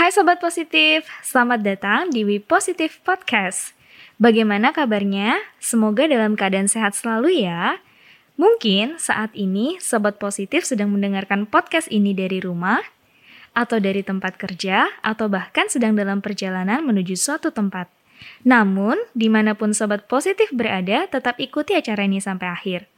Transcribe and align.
Hai 0.00 0.16
Sobat 0.16 0.40
Positif, 0.40 1.04
selamat 1.20 1.60
datang 1.60 2.08
di 2.08 2.24
We 2.24 2.40
Positive 2.40 2.88
Podcast. 3.04 3.76
Bagaimana 4.16 4.72
kabarnya? 4.72 5.36
Semoga 5.60 6.08
dalam 6.08 6.40
keadaan 6.40 6.72
sehat 6.72 6.96
selalu 6.96 7.44
ya. 7.44 7.84
Mungkin 8.40 8.96
saat 8.96 9.28
ini 9.36 9.76
Sobat 9.76 10.16
Positif 10.16 10.64
sedang 10.64 10.96
mendengarkan 10.96 11.44
podcast 11.44 11.84
ini 11.92 12.16
dari 12.16 12.40
rumah, 12.40 12.80
atau 13.52 13.76
dari 13.76 14.00
tempat 14.00 14.40
kerja, 14.40 14.88
atau 15.04 15.28
bahkan 15.28 15.68
sedang 15.68 15.92
dalam 15.92 16.24
perjalanan 16.24 16.80
menuju 16.80 17.12
suatu 17.20 17.52
tempat. 17.52 17.92
Namun, 18.40 18.96
di 19.12 19.28
mana 19.28 19.52
pun 19.52 19.76
Sobat 19.76 20.08
Positif 20.08 20.48
berada, 20.48 21.12
tetap 21.12 21.36
ikuti 21.36 21.76
acara 21.76 22.08
ini 22.08 22.24
sampai 22.24 22.48
akhir. 22.48 22.88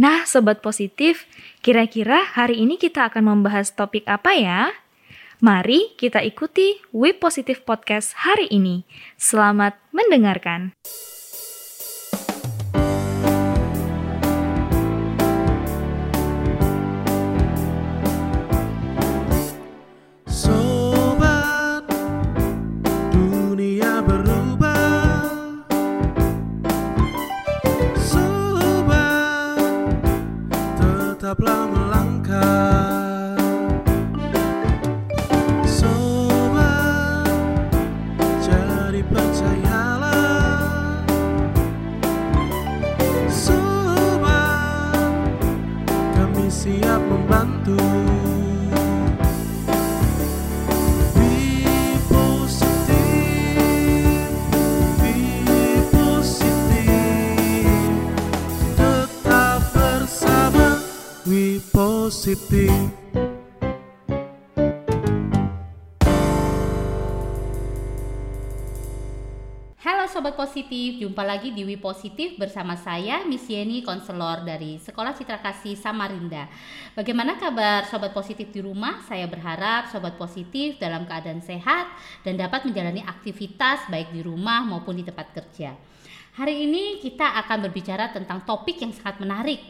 Nah, 0.00 0.24
Sobat 0.24 0.64
Positif, 0.64 1.28
kira-kira 1.60 2.24
hari 2.24 2.64
ini 2.64 2.80
kita 2.80 3.12
akan 3.12 3.36
membahas 3.36 3.76
topik 3.76 4.08
apa 4.08 4.32
ya? 4.32 4.72
Mari 5.42 5.98
kita 5.98 6.22
ikuti 6.22 6.78
We 6.94 7.18
Positive 7.18 7.66
Podcast 7.66 8.14
hari 8.14 8.46
ini. 8.46 8.86
Selamat 9.18 9.74
mendengarkan. 9.90 10.70
Sobat, 20.30 21.90
Sobat 70.32 70.48
Positif, 70.48 70.96
jumpa 70.96 71.28
lagi 71.28 71.52
di 71.52 71.60
Wi 71.60 71.76
Positif 71.76 72.40
bersama 72.40 72.72
saya 72.72 73.20
Miss 73.28 73.44
Yeni, 73.52 73.84
konselor 73.84 74.40
dari 74.48 74.80
Sekolah 74.80 75.12
Citra 75.12 75.44
Kasih 75.44 75.76
Samarinda. 75.76 76.48
Bagaimana 76.96 77.36
kabar 77.36 77.84
Sobat 77.84 78.16
Positif 78.16 78.48
di 78.48 78.64
rumah? 78.64 79.04
Saya 79.04 79.28
berharap 79.28 79.92
Sobat 79.92 80.16
Positif 80.16 80.80
dalam 80.80 81.04
keadaan 81.04 81.44
sehat 81.44 81.84
dan 82.24 82.40
dapat 82.40 82.64
menjalani 82.64 83.04
aktivitas 83.04 83.84
baik 83.92 84.08
di 84.08 84.24
rumah 84.24 84.64
maupun 84.64 84.96
di 84.96 85.04
tempat 85.04 85.36
kerja. 85.36 85.76
Hari 86.40 86.64
ini 86.64 86.96
kita 87.04 87.36
akan 87.44 87.68
berbicara 87.68 88.08
tentang 88.16 88.40
topik 88.48 88.80
yang 88.80 88.96
sangat 88.96 89.20
menarik, 89.20 89.60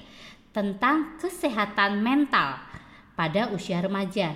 tentang 0.54 1.18
kesehatan 1.18 1.98
mental 1.98 2.62
pada 3.18 3.50
usia 3.50 3.82
remaja. 3.82 4.30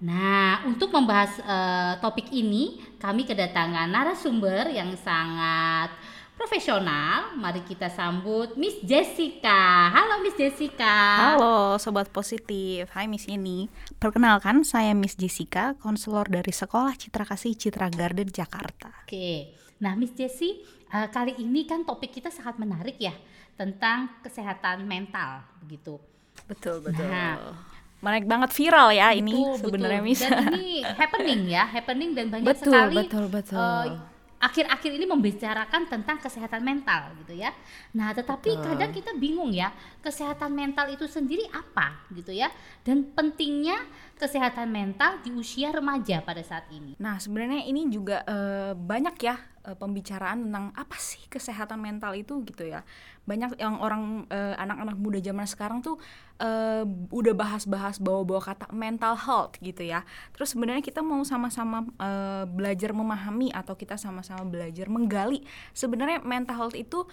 Nah, 0.00 0.64
untuk 0.68 0.88
membahas 0.88 1.36
eh, 1.36 1.92
topik 2.00 2.32
ini, 2.32 2.80
kami 2.96 3.28
kedatangan 3.28 3.88
narasumber 3.92 4.72
yang 4.72 4.88
sangat 4.96 5.92
profesional. 6.36 7.36
Mari 7.36 7.64
kita 7.64 7.92
sambut 7.92 8.56
Miss 8.56 8.80
Jessica. 8.84 9.92
Halo 9.92 10.24
Miss 10.24 10.36
Jessica. 10.36 10.94
Halo 11.36 11.76
Sobat 11.76 12.08
Positif, 12.08 12.88
hai 12.92 13.08
Miss 13.08 13.28
Yeni 13.28 13.68
Perkenalkan 14.00 14.64
saya 14.64 14.92
Miss 14.96 15.16
Jessica, 15.16 15.76
konselor 15.80 16.28
dari 16.28 16.52
Sekolah 16.52 16.96
Citra 16.96 17.24
Kasih 17.24 17.56
Citra 17.56 17.88
Garden 17.92 18.28
Jakarta 18.28 18.92
Oke. 19.04 19.52
Nah, 19.76 19.92
Miss 19.92 20.16
Jessi, 20.16 20.64
eh, 20.88 21.08
kali 21.12 21.36
ini 21.36 21.68
kan 21.68 21.84
topik 21.84 22.08
kita 22.08 22.32
sangat 22.32 22.56
menarik 22.56 22.96
ya 22.96 23.12
tentang 23.56 24.24
kesehatan 24.24 24.88
mental 24.88 25.44
begitu. 25.60 26.00
Betul, 26.48 26.80
Nah. 26.96 27.75
Menarik 28.06 28.26
banget 28.30 28.50
viral 28.54 28.88
ya 28.94 29.10
ini 29.10 29.34
Betul, 29.34 29.58
sebenarnya 29.66 29.98
betul. 29.98 30.14
Miss 30.14 30.22
Dan 30.22 30.38
ini 30.54 30.66
happening 30.86 31.40
ya, 31.50 31.64
happening 31.66 32.10
dan 32.14 32.26
banyak 32.30 32.46
Betul, 32.46 32.70
sekali 32.70 32.96
betul, 33.02 33.24
betul. 33.26 33.58
eh, 33.58 34.14
akhir-akhir 34.36 34.90
ini 34.94 35.06
membicarakan 35.10 35.82
tentang 35.90 36.22
kesehatan 36.22 36.62
mental 36.62 37.10
gitu 37.24 37.34
ya. 37.34 37.50
Nah, 37.96 38.14
tetapi 38.14 38.54
Betul. 38.54 38.62
kadang 38.62 38.90
kita 38.94 39.10
bingung 39.16 39.50
ya, 39.50 39.72
kesehatan 40.04 40.52
mental 40.54 40.86
itu 40.92 41.08
sendiri 41.08 41.50
apa 41.50 42.06
gitu 42.14 42.30
ya. 42.30 42.52
Dan 42.86 43.10
pentingnya 43.16 43.80
kesehatan 44.16 44.72
mental 44.72 45.20
di 45.20 45.32
usia 45.34 45.68
remaja 45.72 46.24
pada 46.24 46.40
saat 46.40 46.64
ini. 46.72 46.96
Nah 46.96 47.20
sebenarnya 47.20 47.68
ini 47.68 47.84
juga 47.92 48.24
eh, 48.24 48.72
banyak 48.72 49.16
ya 49.20 49.36
eh, 49.68 49.76
pembicaraan 49.76 50.48
tentang 50.48 50.72
apa 50.72 50.96
sih 50.96 51.20
kesehatan 51.28 51.76
mental 51.76 52.16
itu 52.16 52.40
gitu 52.48 52.64
ya 52.64 52.80
Banyak 53.26 53.58
yang 53.58 53.82
orang 53.82 54.24
eh, 54.30 54.54
anak-anak 54.54 54.96
muda 54.96 55.18
zaman 55.18 55.46
sekarang 55.46 55.78
tuh 55.82 55.98
eh, 56.38 56.86
udah 57.10 57.34
bahas-bahas 57.34 57.98
bawa-bawa 57.98 58.40
kata 58.40 58.70
mental 58.70 59.18
health 59.18 59.58
gitu 59.60 59.82
ya. 59.82 60.06
Terus 60.32 60.54
sebenarnya 60.54 60.82
kita 60.84 61.02
mau 61.02 61.20
sama-sama 61.26 61.84
eh, 61.98 62.44
belajar 62.46 62.94
memahami 62.94 63.50
atau 63.50 63.74
kita 63.74 63.98
sama-sama 63.98 64.46
belajar 64.46 64.86
menggali 64.86 65.42
Sebenarnya 65.74 66.22
mental 66.22 66.56
health 66.56 66.76
itu 66.78 67.04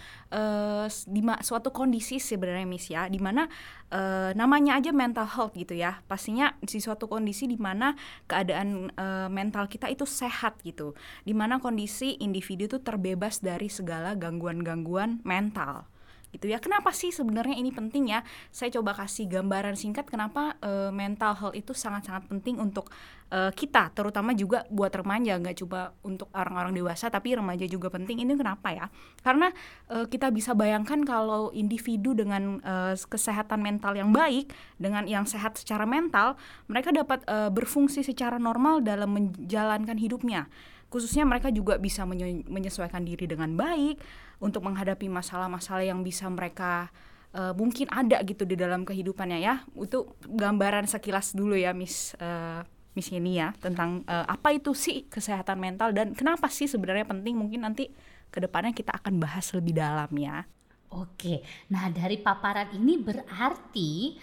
s- 0.88 1.06
di 1.09 1.22
suatu 1.41 1.74
kondisi 1.74 2.22
sebenarnya 2.22 2.68
Miss 2.68 2.88
ya. 2.91 3.09
Di 3.09 3.19
mana 3.19 3.50
eh, 3.91 4.31
namanya 4.38 4.78
aja 4.80 4.91
mental 4.94 5.28
health 5.28 5.53
gitu 5.57 5.74
ya. 5.75 6.01
Pastinya 6.06 6.53
di 6.62 6.80
suatu 6.80 7.09
kondisi 7.09 7.50
di 7.50 7.57
mana 7.57 7.95
keadaan 8.30 8.94
eh, 8.94 9.28
mental 9.31 9.66
kita 9.68 9.90
itu 9.90 10.06
sehat 10.06 10.59
gitu. 10.62 10.94
Di 11.25 11.34
mana 11.34 11.57
kondisi 11.57 12.18
individu 12.22 12.66
itu 12.69 12.80
terbebas 12.80 13.44
dari 13.44 13.68
segala 13.68 14.16
gangguan-gangguan 14.16 15.19
mental 15.28 15.90
gitu 16.33 16.49
ya. 16.49 16.57
Kenapa 16.57 16.89
sih 16.89 17.13
sebenarnya 17.13 17.53
ini 17.53 17.69
penting 17.69 18.09
ya? 18.09 18.25
Saya 18.49 18.73
coba 18.73 18.97
kasih 18.97 19.29
gambaran 19.29 19.77
singkat 19.77 20.09
kenapa 20.09 20.57
eh, 20.59 20.89
mental 20.89 21.38
health 21.38 21.55
itu 21.55 21.71
sangat-sangat 21.77 22.25
penting 22.25 22.57
untuk 22.57 22.89
eh, 23.29 23.53
kita 23.53 23.94
terutama 23.94 24.33
juga 24.33 24.66
buat 24.73 24.89
remaja 24.89 25.38
nggak 25.38 25.61
cuma 25.61 25.94
untuk 26.01 26.33
orang-orang 26.33 26.73
dewasa 26.73 27.13
tapi 27.13 27.38
remaja 27.38 27.69
juga 27.69 27.94
penting. 27.94 28.25
Ini 28.25 28.33
kenapa 28.33 28.73
ya? 28.73 28.85
Karena 29.21 29.53
eh, 29.94 30.09
kita 30.09 30.33
bisa 30.33 30.57
bayangkan 30.57 31.05
kalau 31.05 31.53
individu 31.53 32.17
dengan 32.17 32.57
eh, 32.65 32.97
kesehatan 32.97 33.61
mental 33.61 33.94
yang 33.94 34.09
baik 34.09 34.50
dengan 34.81 35.05
yang 35.05 35.29
sehat 35.29 35.55
secara 35.61 35.85
mental 35.85 36.35
mereka 36.65 36.89
dapat 36.89 37.21
eh, 37.29 37.53
berfungsi 37.53 38.01
secara 38.01 38.41
normal 38.41 38.81
dalam 38.81 39.13
menjalankan 39.13 40.01
hidupnya. 40.01 40.50
Khususnya 40.94 41.25
mereka 41.25 41.50
juga 41.50 41.81
bisa 41.81 42.05
menye- 42.05 42.45
menyesuaikan 42.45 43.01
diri 43.01 43.25
dengan 43.25 43.57
baik 43.57 43.97
untuk 44.39 44.61
menghadapi 44.66 45.07
masalah-masalah 45.09 45.85
yang 45.85 46.01
bisa 46.05 46.29
mereka 46.29 46.89
eh, 47.35 47.53
mungkin 47.57 47.88
ada 47.91 48.21
gitu 48.25 48.44
di 48.47 48.55
dalam 48.57 48.85
kehidupannya 48.88 49.39
ya. 49.41 49.55
Itu 49.77 50.16
gambaran 50.25 50.85
sekilas 50.89 51.33
dulu 51.35 51.53
ya 51.57 51.71
Miss 51.75 52.13
eh, 52.17 52.61
Miss 52.94 53.09
ini 53.09 53.41
ya 53.41 53.53
tentang 53.57 54.05
eh, 54.05 54.25
apa 54.29 54.53
itu 54.53 54.71
sih 54.77 55.05
kesehatan 55.09 55.57
mental 55.57 55.91
dan 55.97 56.13
kenapa 56.13 56.47
sih 56.49 56.69
sebenarnya 56.69 57.05
penting 57.09 57.33
mungkin 57.38 57.66
nanti 57.66 57.89
ke 58.33 58.41
depannya 58.41 58.73
kita 58.73 58.94
akan 58.97 59.21
bahas 59.21 59.49
lebih 59.53 59.73
dalam 59.77 60.09
ya. 60.17 60.45
Oke, 60.94 61.41
nah 61.73 61.89
dari 61.89 62.21
paparan 62.21 62.69
ini 62.77 63.01
berarti 63.01 64.13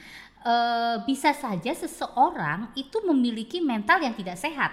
eh, 0.47 0.97
bisa 1.03 1.35
saja 1.35 1.73
seseorang 1.75 2.71
itu 2.79 2.97
memiliki 3.11 3.59
mental 3.59 3.99
yang 4.07 4.15
tidak 4.15 4.39
sehat. 4.39 4.71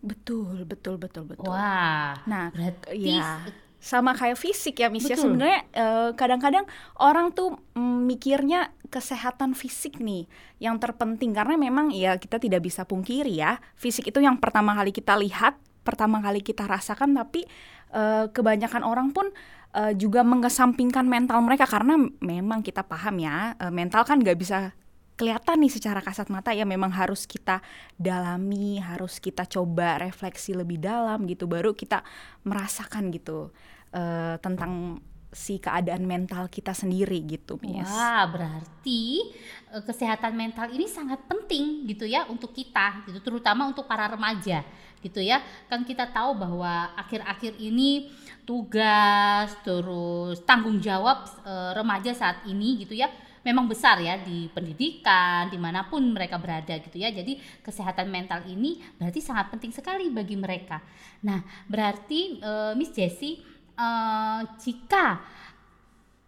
betul 0.00 0.64
betul 0.70 0.96
betul 0.96 1.24
betul. 1.26 1.52
Wah, 1.52 2.16
Nah, 2.24 2.52
berarti 2.52 3.20
ya 3.20 3.44
sama 3.86 4.18
kayak 4.18 4.34
fisik 4.34 4.82
ya 4.82 4.90
Miss 4.90 5.06
ya. 5.06 5.14
Betul. 5.14 5.38
sebenarnya 5.38 5.60
eh, 5.70 6.10
kadang-kadang 6.18 6.66
orang 6.98 7.30
tuh 7.30 7.54
mm, 7.78 7.98
mikirnya 8.02 8.74
kesehatan 8.90 9.54
fisik 9.54 10.02
nih 10.02 10.26
yang 10.58 10.82
terpenting. 10.82 11.30
Karena 11.30 11.54
memang 11.54 11.94
ya 11.94 12.18
kita 12.18 12.42
tidak 12.42 12.66
bisa 12.66 12.82
pungkiri 12.82 13.38
ya 13.38 13.62
fisik 13.78 14.10
itu 14.10 14.18
yang 14.18 14.42
pertama 14.42 14.74
kali 14.74 14.90
kita 14.90 15.14
lihat 15.14 15.54
pertama 15.86 16.18
kali 16.18 16.42
kita 16.42 16.66
rasakan. 16.66 17.14
Tapi 17.14 17.46
eh, 17.94 18.26
kebanyakan 18.34 18.82
orang 18.82 19.14
pun 19.14 19.30
eh, 19.78 19.94
juga 19.94 20.26
mengesampingkan 20.26 21.06
mental 21.06 21.38
mereka. 21.46 21.70
Karena 21.70 21.94
memang 22.18 22.66
kita 22.66 22.82
paham 22.82 23.22
ya 23.22 23.54
eh, 23.54 23.70
mental 23.70 24.02
kan 24.02 24.18
nggak 24.18 24.34
bisa 24.34 24.74
kelihatan 25.14 25.62
nih 25.62 25.70
secara 25.70 26.02
kasat 26.02 26.26
mata. 26.26 26.50
Ya 26.50 26.66
memang 26.66 26.90
harus 26.90 27.22
kita 27.30 27.62
dalami, 27.94 28.82
harus 28.82 29.22
kita 29.22 29.46
coba 29.46 30.02
refleksi 30.02 30.58
lebih 30.58 30.82
dalam 30.82 31.22
gitu 31.30 31.46
baru 31.46 31.70
kita 31.70 32.02
merasakan 32.42 33.14
gitu 33.14 33.54
eh, 33.92 34.36
tentang 34.40 35.02
si 35.36 35.60
keadaan 35.60 36.08
mental 36.08 36.48
kita 36.48 36.72
sendiri 36.72 37.20
gitu, 37.28 37.60
Miss. 37.60 37.84
Wah, 37.84 38.24
berarti 38.24 39.20
eh, 39.68 39.82
kesehatan 39.84 40.32
mental 40.32 40.72
ini 40.72 40.88
sangat 40.88 41.20
penting 41.28 41.84
gitu 41.84 42.08
ya 42.08 42.24
untuk 42.32 42.56
kita, 42.56 43.04
gitu 43.04 43.20
terutama 43.20 43.68
untuk 43.68 43.84
para 43.84 44.08
remaja 44.08 44.64
gitu 45.04 45.20
ya. 45.20 45.44
Kan 45.68 45.84
kita 45.84 46.08
tahu 46.08 46.40
bahwa 46.40 46.96
akhir-akhir 46.96 47.60
ini 47.60 48.08
tugas 48.48 49.52
terus 49.66 50.40
tanggung 50.48 50.80
jawab 50.80 51.28
eh, 51.44 51.72
remaja 51.76 52.16
saat 52.16 52.46
ini 52.48 52.80
gitu 52.86 52.96
ya 52.96 53.10
memang 53.46 53.70
besar 53.70 54.02
ya 54.02 54.18
di 54.18 54.50
pendidikan 54.50 55.46
di 55.46 55.54
mana 55.54 55.86
pun 55.86 56.02
mereka 56.02 56.34
berada 56.34 56.74
gitu 56.82 56.98
ya 56.98 57.14
jadi 57.14 57.38
kesehatan 57.62 58.10
mental 58.10 58.42
ini 58.50 58.82
berarti 58.98 59.22
sangat 59.22 59.54
penting 59.54 59.70
sekali 59.70 60.10
bagi 60.10 60.34
mereka 60.34 60.82
nah 61.22 61.42
berarti 61.70 62.42
eh, 62.42 62.72
Miss 62.74 62.90
Jessie 62.90 63.55
eh, 63.76 64.40
jika 64.60 65.20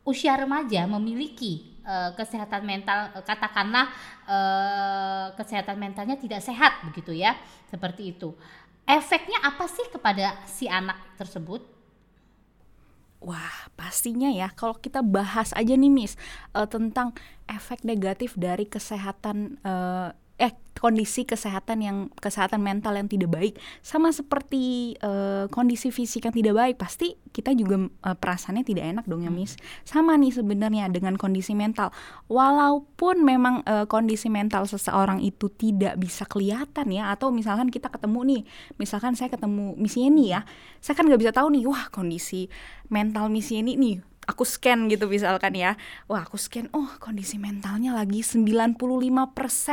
usia 0.05 0.37
remaja 0.37 0.89
memiliki 0.89 1.81
eh, 1.85 2.11
kesehatan 2.17 2.65
mental 2.65 3.12
eh, 3.17 3.25
katakanlah 3.25 3.87
eh, 4.25 5.27
kesehatan 5.37 5.77
mentalnya 5.77 6.17
tidak 6.17 6.41
sehat 6.45 6.85
begitu 6.89 7.12
ya 7.12 7.37
seperti 7.69 8.17
itu. 8.17 8.33
Efeknya 8.89 9.45
apa 9.45 9.69
sih 9.69 9.85
kepada 9.93 10.33
si 10.49 10.65
anak 10.65 10.97
tersebut? 11.21 11.61
Wah, 13.19 13.69
pastinya 13.75 14.31
ya. 14.31 14.49
Kalau 14.55 14.79
kita 14.79 15.03
bahas 15.03 15.50
aja 15.53 15.75
nih 15.75 15.91
Miss 15.91 16.15
eh, 16.55 16.69
tentang 16.71 17.12
efek 17.50 17.83
negatif 17.83 18.39
dari 18.39 18.65
kesehatan 18.65 19.59
eh, 19.61 20.09
eh 20.38 20.55
kondisi 20.79 21.26
kesehatan 21.26 21.82
yang 21.82 21.99
kesehatan 22.14 22.62
mental 22.62 22.94
yang 22.94 23.11
tidak 23.11 23.35
baik 23.35 23.55
sama 23.82 24.14
seperti 24.14 24.94
eh, 24.94 25.50
kondisi 25.50 25.90
fisik 25.90 26.31
yang 26.31 26.35
tidak 26.35 26.55
baik 26.55 26.76
pasti 26.79 27.19
kita 27.35 27.50
juga 27.58 27.90
eh, 27.90 28.17
perasaannya 28.17 28.62
tidak 28.62 28.85
enak 28.87 29.05
dong 29.11 29.26
ya 29.26 29.31
Miss. 29.35 29.58
Sama 29.82 30.14
nih 30.14 30.31
sebenarnya 30.31 30.87
dengan 30.94 31.19
kondisi 31.19 31.58
mental. 31.58 31.90
Walaupun 32.31 33.26
memang 33.26 33.67
eh, 33.67 33.90
kondisi 33.90 34.31
mental 34.31 34.70
seseorang 34.70 35.19
itu 35.19 35.50
tidak 35.50 35.99
bisa 35.99 36.23
kelihatan 36.25 36.94
ya 36.94 37.11
atau 37.11 37.35
misalkan 37.35 37.69
kita 37.75 37.90
ketemu 37.90 38.20
nih, 38.23 38.43
misalkan 38.79 39.19
saya 39.19 39.35
ketemu 39.35 39.75
Miss 39.75 39.99
Yeni 39.99 40.31
ya, 40.31 40.46
saya 40.79 40.94
kan 40.94 41.11
nggak 41.11 41.20
bisa 41.20 41.32
tahu 41.35 41.50
nih 41.50 41.67
wah 41.67 41.90
kondisi 41.90 42.46
mental 42.87 43.26
Miss 43.26 43.50
Yeni 43.50 43.75
nih 43.75 44.18
aku 44.29 44.45
scan 44.45 44.93
gitu 44.93 45.09
misalkan 45.09 45.57
ya. 45.57 45.81
Wah 46.05 46.29
aku 46.29 46.37
scan 46.37 46.69
oh 46.77 46.93
kondisi 47.01 47.41
mentalnya 47.41 47.97
lagi 47.97 48.21
95% 48.21 48.77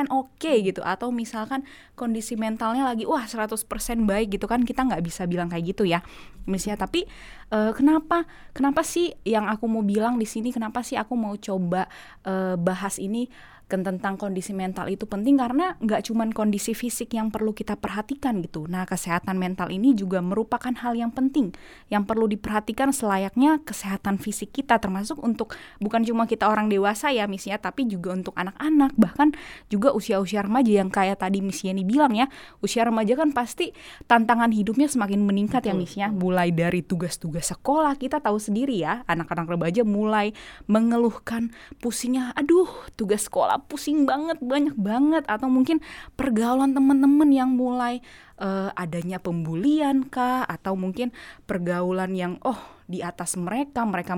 oke 0.08 0.54
gitu. 0.64 0.80
Atau 0.80 1.12
misalkan 1.12 1.68
kondisi 2.00 2.40
mentalnya 2.40 2.88
lagi 2.88 3.04
wah 3.04 3.28
100% 3.28 3.60
baik 4.08 4.40
gitu 4.40 4.48
kan. 4.48 4.64
Kita 4.64 4.88
nggak 4.88 5.04
bisa 5.04 5.28
bilang 5.28 5.52
kayak 5.52 5.76
gitu 5.76 5.84
ya. 5.84 6.00
Misalnya 6.48 6.88
tapi 6.88 7.04
eh, 7.52 7.72
kenapa 7.76 8.24
kenapa 8.56 8.82
sih 8.88 9.12
yang 9.28 9.52
aku 9.52 9.68
mau 9.68 9.84
bilang 9.84 10.16
di 10.16 10.26
sini 10.26 10.56
kenapa 10.56 10.82
sih 10.82 10.96
aku 10.96 11.14
mau 11.20 11.36
coba 11.36 11.92
eh, 12.24 12.56
bahas 12.56 12.96
ini 12.98 13.28
tentang 13.66 14.14
kondisi 14.16 14.54
mental 14.54 14.86
itu 14.94 15.10
penting 15.10 15.42
karena 15.42 15.74
nggak 15.82 16.06
cuman 16.06 16.30
kondisi 16.30 16.78
fisik 16.78 17.18
yang 17.18 17.34
perlu 17.34 17.52
kita 17.52 17.74
perhatikan 17.74 18.38
gitu. 18.46 18.70
Nah, 18.70 18.86
kesehatan 18.86 19.42
mental 19.42 19.74
ini 19.74 19.98
juga 19.98 20.22
merupakan 20.22 20.70
hal 20.70 20.94
yang 20.94 21.10
penting 21.10 21.50
yang 21.90 22.06
perlu 22.06 22.30
diperhatikan 22.30 22.94
selayaknya 22.94 23.62
kesehatan 23.66 24.22
fisik 24.22 24.54
kita 24.54 24.78
termasuk 24.78 25.18
untuk 25.26 25.58
bukan 25.82 26.06
cuma 26.06 26.30
kita 26.30 26.46
orang 26.46 26.70
dewasa 26.70 27.10
ya 27.10 27.26
Miss 27.26 27.50
ya, 27.50 27.58
tapi 27.58 27.90
juga 27.90 28.14
untuk 28.14 28.38
anak-anak 28.38 28.94
bahkan 29.02 29.34
juga 29.74 29.92
usia-usia 29.98 30.46
remaja 30.46 30.70
yang 30.70 30.94
kayak 30.94 31.26
tadi 31.26 31.42
Miss 31.42 31.66
Yeni 31.66 31.82
bilang 31.82 32.14
ya, 32.14 32.30
usia 32.62 32.86
remaja 32.86 33.18
kan 33.18 33.34
pasti 33.34 33.74
tantangan 34.06 34.54
hidupnya 34.54 34.86
semakin 34.86 35.26
meningkat 35.26 35.66
ya 35.66 35.74
Betul, 35.74 35.82
Miss 35.82 35.94
ya. 35.98 36.08
Mulai 36.14 36.54
dari 36.54 36.86
tugas-tugas 36.86 37.50
sekolah 37.50 37.98
kita 37.98 38.22
tahu 38.22 38.38
sendiri 38.38 38.78
ya, 38.78 39.02
anak-anak 39.10 39.50
remaja 39.50 39.82
mulai 39.82 40.38
mengeluhkan 40.70 41.50
pusingnya, 41.82 42.30
aduh 42.38 42.70
tugas 42.94 43.26
sekolah 43.26 43.55
pusing 43.64 44.04
banget, 44.04 44.40
banyak 44.44 44.76
banget 44.76 45.24
atau 45.28 45.48
mungkin 45.48 45.80
pergaulan 46.20 46.76
teman-teman 46.76 47.30
yang 47.32 47.54
mulai 47.54 48.04
eh, 48.40 48.70
adanya 48.76 49.20
pembulian 49.22 50.08
kah 50.08 50.44
atau 50.44 50.76
mungkin 50.76 51.16
pergaulan 51.48 52.12
yang 52.16 52.40
oh 52.44 52.60
di 52.86 53.02
atas 53.02 53.34
mereka 53.34 53.82
mereka 53.82 54.14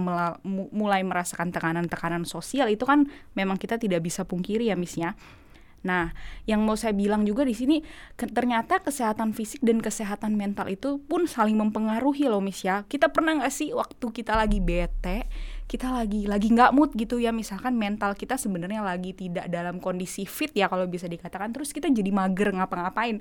mulai 0.76 1.02
merasakan 1.06 1.56
tekanan-tekanan 1.56 2.28
sosial 2.28 2.68
itu 2.68 2.84
kan 2.84 3.08
memang 3.32 3.56
kita 3.56 3.80
tidak 3.80 4.04
bisa 4.04 4.28
pungkiri 4.28 4.68
ya 4.68 4.76
Miss 4.76 5.00
ya. 5.00 5.16
Nah, 5.86 6.12
yang 6.44 6.66
mau 6.68 6.76
saya 6.76 6.92
bilang 6.92 7.24
juga 7.24 7.48
di 7.48 7.56
sini 7.56 7.80
ke- 8.20 8.28
ternyata 8.28 8.84
kesehatan 8.84 9.32
fisik 9.32 9.64
dan 9.64 9.80
kesehatan 9.80 10.36
mental 10.36 10.68
itu 10.68 11.00
pun 11.06 11.30
saling 11.30 11.56
mempengaruhi 11.56 12.28
loh 12.28 12.44
Miss 12.44 12.66
ya. 12.66 12.84
Kita 12.90 13.08
pernah 13.08 13.40
nggak 13.40 13.54
sih 13.54 13.72
waktu 13.72 14.04
kita 14.12 14.36
lagi 14.36 14.60
bete, 14.60 15.30
kita 15.68 15.92
lagi 15.92 16.26
lagi 16.32 16.48
nggak 16.48 16.72
mood 16.72 16.96
gitu 16.96 17.20
ya, 17.20 17.36
misalkan 17.36 17.76
mental 17.76 18.16
kita 18.16 18.40
sebenarnya 18.40 18.80
lagi 18.80 19.12
tidak 19.12 19.52
dalam 19.52 19.84
kondisi 19.84 20.24
fit 20.24 20.56
ya 20.56 20.72
kalau 20.72 20.88
bisa 20.88 21.12
dikatakan, 21.12 21.52
terus 21.52 21.76
kita 21.76 21.92
jadi 21.92 22.08
mager 22.10 22.56
ngapa-ngapain. 22.56 23.20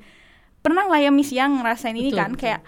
Pernah 0.63 0.87
lah 0.87 1.03
ya 1.03 1.11
Miss 1.11 1.35
yang 1.35 1.59
ngerasain 1.59 1.95
ini 1.99 2.15
Betul, 2.15 2.19
kan? 2.23 2.31
betul. 2.35 2.43
kayak 2.47 2.63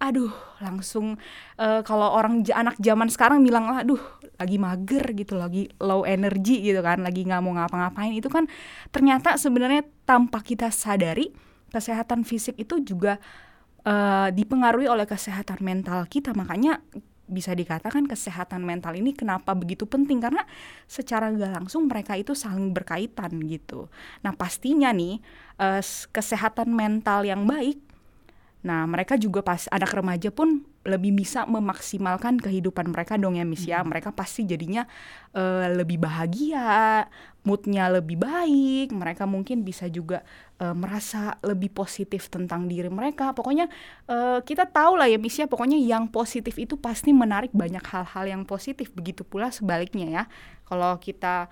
aduh 0.00 0.32
langsung 0.64 1.20
eh, 1.60 1.84
kalau 1.84 2.08
orang 2.16 2.40
anak 2.48 2.80
zaman 2.80 3.12
sekarang 3.12 3.44
bilang 3.44 3.68
aduh 3.68 4.00
lagi 4.40 4.56
mager 4.56 5.12
gitu 5.12 5.36
lagi 5.36 5.68
low 5.76 6.08
energy 6.08 6.64
gitu 6.64 6.80
kan 6.80 7.04
lagi 7.04 7.22
nggak 7.22 7.38
mau 7.44 7.54
ngapa-ngapain. 7.54 8.10
Itu 8.16 8.32
kan 8.32 8.50
ternyata 8.90 9.38
sebenarnya 9.38 9.86
tanpa 10.08 10.40
kita 10.42 10.72
sadari 10.72 11.30
kesehatan 11.70 12.26
fisik 12.26 12.58
itu 12.58 12.82
juga 12.82 13.22
eh, 13.86 14.28
dipengaruhi 14.34 14.90
oleh 14.90 15.06
kesehatan 15.06 15.62
mental 15.62 16.02
kita. 16.08 16.32
Makanya 16.34 16.80
bisa 17.30 17.54
dikatakan 17.54 18.10
kesehatan 18.10 18.66
mental 18.66 18.98
ini 18.98 19.14
kenapa 19.14 19.54
begitu 19.54 19.86
penting 19.86 20.18
karena 20.18 20.42
secara 20.90 21.30
nggak 21.30 21.62
langsung 21.62 21.86
mereka 21.86 22.18
itu 22.18 22.34
saling 22.34 22.74
berkaitan 22.74 23.38
gitu. 23.46 23.86
Nah 24.26 24.34
pastinya 24.34 24.90
nih 24.90 25.22
eh, 25.62 25.82
kesehatan 26.10 26.74
mental 26.74 27.22
yang 27.24 27.46
baik 27.46 27.90
Nah, 28.60 28.84
mereka 28.84 29.16
juga 29.16 29.40
pas 29.40 29.64
anak 29.72 29.88
remaja 29.96 30.28
pun 30.28 30.68
lebih 30.80 31.12
bisa 31.12 31.44
memaksimalkan 31.44 32.40
kehidupan 32.40 32.88
mereka 32.88 33.20
dong 33.20 33.36
ya, 33.36 33.44
Miss 33.44 33.68
ya. 33.68 33.84
Mereka 33.84 34.16
pasti 34.16 34.48
jadinya 34.48 34.88
eh, 35.36 35.68
lebih 35.76 36.00
bahagia, 36.00 37.04
moodnya 37.44 37.92
lebih 37.92 38.16
baik. 38.16 38.88
Mereka 38.88 39.28
mungkin 39.28 39.60
bisa 39.60 39.92
juga 39.92 40.24
eh, 40.56 40.72
merasa 40.72 41.36
lebih 41.44 41.68
positif 41.76 42.32
tentang 42.32 42.64
diri 42.64 42.88
mereka. 42.88 43.36
Pokoknya 43.36 43.68
eh, 44.08 44.40
kita 44.40 44.64
tahu 44.72 44.96
lah 44.96 45.08
ya, 45.08 45.20
Miss 45.20 45.36
ya. 45.36 45.44
Pokoknya 45.44 45.76
yang 45.76 46.08
positif 46.08 46.56
itu 46.56 46.80
pasti 46.80 47.12
menarik 47.12 47.52
banyak 47.52 47.84
hal-hal 47.84 48.24
yang 48.24 48.42
positif. 48.48 48.88
Begitu 48.96 49.20
pula 49.20 49.52
sebaliknya 49.52 50.08
ya. 50.08 50.24
Kalau 50.64 50.96
kita 50.96 51.50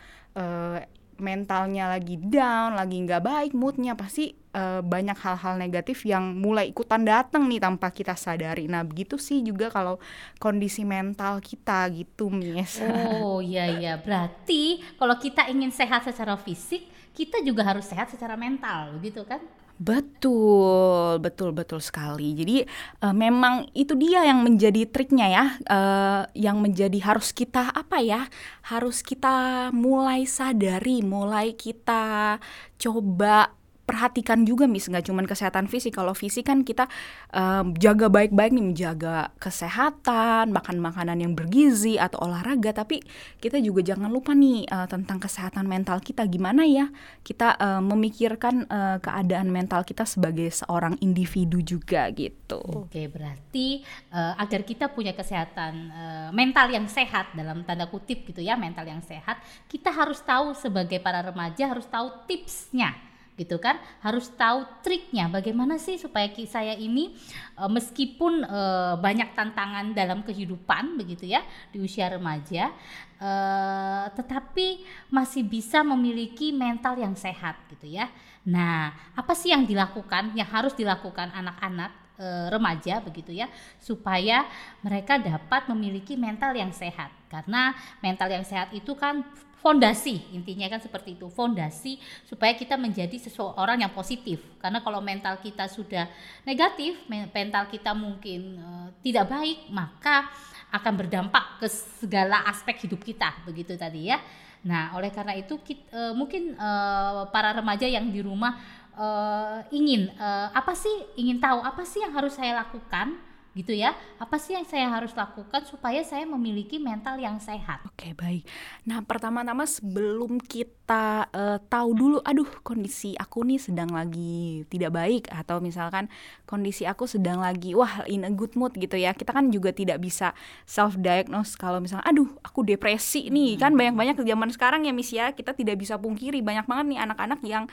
mentalnya 1.18 1.90
lagi 1.90 2.16
down, 2.18 2.78
lagi 2.78 2.98
nggak 3.02 3.22
baik 3.22 3.52
moodnya 3.54 3.98
pasti 3.98 4.30
eh, 4.32 4.80
banyak 4.82 5.18
hal-hal 5.18 5.58
negatif 5.58 6.06
yang 6.06 6.38
mulai 6.38 6.70
ikutan 6.70 7.02
datang 7.02 7.46
nih 7.50 7.60
tanpa 7.62 7.90
kita 7.90 8.14
sadari. 8.14 8.70
Nah 8.70 8.86
begitu 8.86 9.18
sih 9.18 9.42
juga 9.42 9.70
kalau 9.70 9.98
kondisi 10.38 10.86
mental 10.86 11.42
kita 11.42 11.90
gitu, 11.94 12.30
Miss. 12.30 12.78
Oh 13.18 13.42
iya 13.42 13.66
iya, 13.66 13.94
berarti 13.98 14.82
kalau 14.96 15.14
kita 15.18 15.50
ingin 15.50 15.70
sehat 15.74 16.06
secara 16.06 16.38
fisik, 16.38 16.86
kita 17.12 17.42
juga 17.42 17.66
harus 17.66 17.86
sehat 17.86 18.10
secara 18.10 18.38
mental, 18.38 18.94
begitu 18.98 19.26
kan? 19.26 19.42
Betul, 19.78 21.22
betul, 21.22 21.54
betul 21.54 21.78
sekali. 21.78 22.34
Jadi 22.34 22.66
eh, 22.98 23.14
memang 23.14 23.70
itu 23.78 23.94
dia 23.94 24.26
yang 24.26 24.42
menjadi 24.42 24.90
triknya 24.90 25.26
ya, 25.30 25.44
eh, 25.70 26.22
yang 26.34 26.58
menjadi 26.58 26.98
harus 27.06 27.30
kita 27.30 27.70
apa 27.70 28.02
ya, 28.02 28.26
harus 28.74 29.06
kita 29.06 29.70
mulai 29.70 30.26
sadari, 30.26 31.06
mulai 31.06 31.54
kita 31.54 32.36
coba 32.74 33.54
perhatikan 33.88 34.44
juga 34.44 34.68
mis 34.68 34.84
nggak 34.84 35.08
cuman 35.08 35.24
kesehatan 35.24 35.64
fisik. 35.64 35.96
Kalau 35.96 36.12
fisik 36.12 36.52
kan 36.52 36.60
kita 36.60 36.84
em, 37.32 37.72
jaga 37.80 38.12
baik-baik 38.12 38.52
nih 38.52 38.64
menjaga 38.68 39.32
kesehatan 39.40 40.52
makan 40.52 40.76
makanan 40.84 41.24
yang 41.24 41.32
bergizi 41.32 41.96
atau 41.96 42.28
olahraga. 42.28 42.76
Tapi 42.76 43.00
kita 43.40 43.56
juga 43.64 43.80
jangan 43.80 44.12
lupa 44.12 44.36
nih 44.36 44.68
eh, 44.68 44.86
tentang 44.92 45.16
kesehatan 45.16 45.64
mental 45.64 46.04
kita. 46.04 46.28
Gimana 46.28 46.68
ya 46.68 46.92
kita 47.24 47.56
eh, 47.56 47.80
memikirkan 47.80 48.68
eh, 48.68 48.96
keadaan 49.00 49.48
mental 49.48 49.88
kita 49.88 50.04
sebagai 50.04 50.52
seorang 50.52 51.00
individu 51.00 51.64
juga 51.64 52.12
gitu. 52.12 52.60
Oke, 52.84 53.08
berarti 53.08 53.80
eh, 54.12 54.34
agar 54.36 54.60
kita 54.68 54.92
punya 54.92 55.16
kesehatan 55.16 55.72
eh, 55.88 56.28
mental 56.36 56.68
yang 56.68 56.84
sehat 56.84 57.32
dalam 57.32 57.64
tanda 57.64 57.88
kutip 57.88 58.28
gitu 58.28 58.44
ya, 58.44 58.60
mental 58.60 58.84
yang 58.84 59.00
sehat, 59.00 59.40
kita 59.72 59.88
harus 59.88 60.20
tahu 60.20 60.52
sebagai 60.52 61.00
para 61.00 61.24
remaja 61.24 61.72
harus 61.72 61.88
tahu 61.88 62.12
tipsnya 62.28 63.07
gitu 63.38 63.62
kan 63.62 63.78
harus 64.02 64.26
tahu 64.34 64.66
triknya. 64.82 65.30
Bagaimana 65.30 65.78
sih 65.78 65.94
supaya 65.94 66.26
saya 66.50 66.74
ini 66.74 67.14
eh, 67.54 67.70
meskipun 67.70 68.42
eh, 68.42 68.94
banyak 68.98 69.38
tantangan 69.38 69.94
dalam 69.94 70.26
kehidupan 70.26 70.98
begitu 70.98 71.30
ya 71.30 71.46
di 71.70 71.78
usia 71.78 72.10
remaja 72.10 72.74
eh, 73.22 74.04
tetapi 74.18 74.82
masih 75.14 75.46
bisa 75.46 75.86
memiliki 75.86 76.50
mental 76.50 76.98
yang 76.98 77.14
sehat 77.14 77.54
gitu 77.70 77.86
ya. 77.86 78.10
Nah 78.50 78.90
apa 79.14 79.32
sih 79.38 79.54
yang 79.54 79.62
dilakukan 79.62 80.34
yang 80.34 80.50
harus 80.50 80.74
dilakukan 80.74 81.30
anak-anak 81.30 82.10
remaja 82.50 82.98
begitu 82.98 83.30
ya 83.30 83.46
supaya 83.78 84.42
mereka 84.82 85.22
dapat 85.22 85.70
memiliki 85.70 86.18
mental 86.18 86.50
yang 86.50 86.74
sehat? 86.74 87.14
Karena 87.30 87.70
mental 88.02 88.26
yang 88.26 88.42
sehat 88.42 88.74
itu 88.74 88.98
kan 88.98 89.22
fondasi 89.58 90.32
intinya 90.34 90.66
kan 90.70 90.80
seperti 90.80 91.18
itu. 91.18 91.26
Fondasi 91.30 91.98
supaya 92.24 92.54
kita 92.54 92.78
menjadi 92.78 93.18
seseorang 93.18 93.82
yang 93.82 93.92
positif. 93.92 94.40
Karena 94.62 94.82
kalau 94.82 95.02
mental 95.02 95.38
kita 95.42 95.66
sudah 95.66 96.06
negatif 96.46 96.98
men- 97.10 97.30
mental 97.30 97.66
kita 97.68 97.92
mungkin 97.92 98.58
eh, 98.58 98.88
tidak 99.02 99.30
baik 99.30 99.58
maka 99.70 100.30
akan 100.68 100.94
berdampak 101.00 101.64
ke 101.64 101.66
segala 101.68 102.44
aspek 102.48 102.88
hidup 102.88 103.00
kita 103.02 103.34
begitu 103.44 103.74
tadi 103.74 104.10
ya. 104.10 104.18
Nah 104.66 104.94
oleh 104.98 105.10
karena 105.14 105.34
itu 105.38 105.58
kit- 105.62 105.86
eh, 105.90 106.14
mungkin 106.14 106.54
eh, 106.54 107.22
para 107.30 107.54
remaja 107.54 107.86
yang 107.86 108.10
di 108.10 108.22
rumah 108.22 108.54
eh, 108.98 109.58
ingin 109.74 110.10
eh, 110.12 110.48
apa 110.54 110.74
sih 110.74 111.18
ingin 111.18 111.38
tahu 111.42 111.62
apa 111.62 111.82
sih 111.86 112.02
yang 112.02 112.14
harus 112.14 112.34
saya 112.34 112.62
lakukan 112.62 113.27
gitu 113.58 113.74
ya. 113.74 113.98
Apa 114.22 114.38
sih 114.38 114.54
yang 114.54 114.62
saya 114.62 114.86
harus 114.86 115.10
lakukan 115.18 115.66
supaya 115.66 115.98
saya 116.06 116.22
memiliki 116.22 116.78
mental 116.78 117.18
yang 117.18 117.42
sehat? 117.42 117.82
Oke 117.90 118.14
baik. 118.14 118.46
Nah 118.86 119.02
pertama-tama 119.02 119.66
sebelum 119.66 120.38
kita 120.38 121.26
eh, 121.34 121.58
tahu 121.66 121.90
dulu, 121.98 122.18
aduh 122.22 122.46
kondisi 122.62 123.18
aku 123.18 123.42
nih 123.42 123.58
sedang 123.58 123.90
lagi 123.90 124.62
tidak 124.70 124.94
baik 124.94 125.26
atau 125.34 125.58
misalkan 125.58 126.06
kondisi 126.46 126.86
aku 126.86 127.10
sedang 127.10 127.42
lagi 127.42 127.74
wah 127.74 128.06
in 128.06 128.22
a 128.22 128.30
good 128.30 128.54
mood 128.54 128.70
gitu 128.78 128.94
ya. 128.94 129.10
Kita 129.10 129.34
kan 129.34 129.50
juga 129.50 129.74
tidak 129.74 129.98
bisa 129.98 130.30
self 130.62 130.94
diagnose 130.94 131.58
kalau 131.58 131.82
misalnya, 131.82 132.06
aduh 132.06 132.30
aku 132.46 132.62
depresi 132.62 133.26
nih. 133.34 133.58
Kan 133.58 133.74
banyak-banyak 133.74 134.22
di 134.22 134.30
zaman 134.30 134.48
sekarang 134.54 134.86
ya 134.86 134.92
Miss 134.94 135.10
ya. 135.10 135.34
Kita 135.34 135.50
tidak 135.50 135.82
bisa 135.82 135.98
pungkiri. 135.98 136.38
Banyak 136.38 136.70
banget 136.70 136.86
nih 136.94 137.00
anak-anak 137.02 137.40
yang 137.42 137.64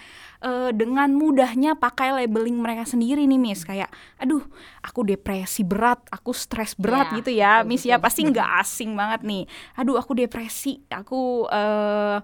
eh, 0.42 0.74
dengan 0.74 1.14
mudahnya 1.14 1.78
pakai 1.78 2.26
labeling 2.26 2.58
mereka 2.58 2.90
sendiri 2.90 3.30
nih 3.30 3.38
Miss. 3.38 3.62
Kayak, 3.62 3.94
aduh 4.18 4.42
aku 4.82 5.06
depresi 5.06 5.62
berat, 5.76 6.00
aku 6.08 6.32
stres 6.32 6.72
berat 6.80 7.12
Ya, 7.12 7.16
gitu 7.20 7.32
ya 7.36 7.52
Miss 7.68 7.84
ya 7.84 8.00
pasti 8.00 8.24
nggak 8.24 8.64
asing 8.64 8.96
banget 8.96 9.28
nih. 9.28 9.44
Aduh, 9.76 10.00
aku 10.00 10.16
depresi, 10.16 10.80
aku 10.88 11.52
eh 11.52 12.24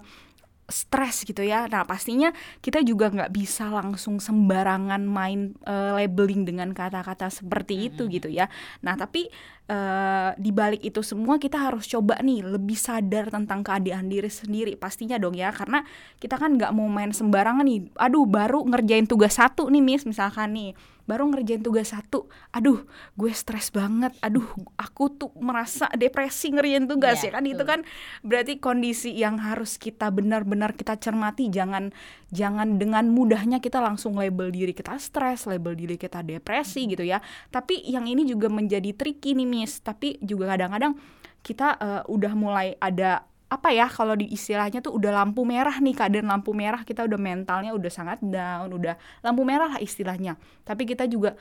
stres 0.72 1.28
gitu 1.28 1.44
ya. 1.44 1.68
Nah, 1.68 1.84
pastinya 1.84 2.32
kita 2.64 2.80
juga 2.80 3.12
nggak 3.12 3.30
bisa 3.34 3.68
langsung 3.68 4.16
sembarangan 4.18 5.04
main 5.04 5.52
eh, 5.68 5.92
labeling 6.00 6.48
dengan 6.48 6.72
kata-kata 6.72 7.28
seperti 7.28 7.92
itu 7.92 8.08
gitu 8.08 8.32
ya. 8.32 8.48
Nah, 8.80 8.96
tapi 8.96 9.28
eh, 9.68 10.30
di 10.40 10.50
balik 10.50 10.80
itu 10.80 11.04
semua 11.04 11.36
kita 11.36 11.60
harus 11.60 11.84
coba 11.84 12.16
nih 12.24 12.40
lebih 12.56 12.74
sadar 12.80 13.28
tentang 13.28 13.60
keadaan 13.60 14.08
diri 14.08 14.32
sendiri 14.32 14.72
pastinya 14.80 15.20
dong 15.20 15.36
ya 15.36 15.52
karena 15.52 15.84
kita 16.16 16.40
kan 16.40 16.56
nggak 16.56 16.72
mau 16.72 16.88
main 16.88 17.12
sembarangan 17.12 17.68
nih. 17.68 17.92
Aduh, 18.00 18.24
baru 18.24 18.64
ngerjain 18.64 19.04
tugas 19.04 19.36
satu 19.36 19.68
nih, 19.68 19.84
Miss, 19.84 20.08
misalkan 20.08 20.56
nih 20.56 20.72
baru 21.04 21.28
ngerjain 21.30 21.60
tugas 21.60 21.90
satu 21.90 22.30
aduh 22.54 22.84
gue 23.18 23.32
stres 23.34 23.70
banget. 23.74 24.14
Aduh 24.22 24.46
aku 24.78 25.10
tuh 25.12 25.30
merasa 25.38 25.90
depresi 25.96 26.54
ngerjain 26.54 26.86
tugas 26.86 27.20
Iya, 27.22 27.28
ya 27.28 27.30
kan? 27.38 27.44
Itu 27.44 27.62
betul. 27.62 27.70
kan 27.70 27.80
berarti 28.22 28.52
kondisi 28.62 29.10
yang 29.14 29.40
harus 29.40 29.76
kita 29.76 30.08
benar-benar 30.14 30.76
kita 30.78 30.96
cermati. 31.00 31.50
Jangan 31.50 31.90
jangan 32.32 32.78
dengan 32.80 33.10
mudahnya 33.10 33.58
kita 33.58 33.82
langsung 33.82 34.16
label 34.16 34.48
diri 34.54 34.72
kita 34.72 34.96
stres 34.96 35.44
label 35.48 35.74
diri 35.74 35.98
kita 35.98 36.22
depresi 36.22 36.86
gitu 36.86 37.02
ya. 37.02 37.18
Tapi 37.50 37.82
yang 37.88 38.06
ini 38.06 38.24
juga 38.24 38.46
menjadi 38.52 38.94
tricky 38.94 39.34
nih 39.34 39.48
miss. 39.48 39.82
Tapi 39.82 40.22
juga 40.22 40.54
kadang-kadang 40.54 40.94
kita 41.42 41.68
eh, 41.82 42.02
udah 42.06 42.32
mulai 42.38 42.78
ada 42.78 43.26
apa 43.52 43.68
ya 43.68 43.86
kalau 43.92 44.16
di 44.16 44.32
istilahnya 44.32 44.80
tuh 44.80 44.96
udah 44.96 45.12
lampu 45.12 45.44
merah 45.44 45.76
nih 45.76 45.92
keadaan 45.92 46.32
lampu 46.32 46.56
merah 46.56 46.80
kita 46.88 47.04
udah 47.04 47.20
mentalnya 47.20 47.76
udah 47.76 47.92
sangat 47.92 48.18
down 48.24 48.72
udah 48.72 48.96
lampu 49.20 49.44
merah 49.44 49.76
lah 49.76 49.80
istilahnya 49.84 50.40
tapi 50.64 50.88
kita 50.88 51.04
juga 51.04 51.36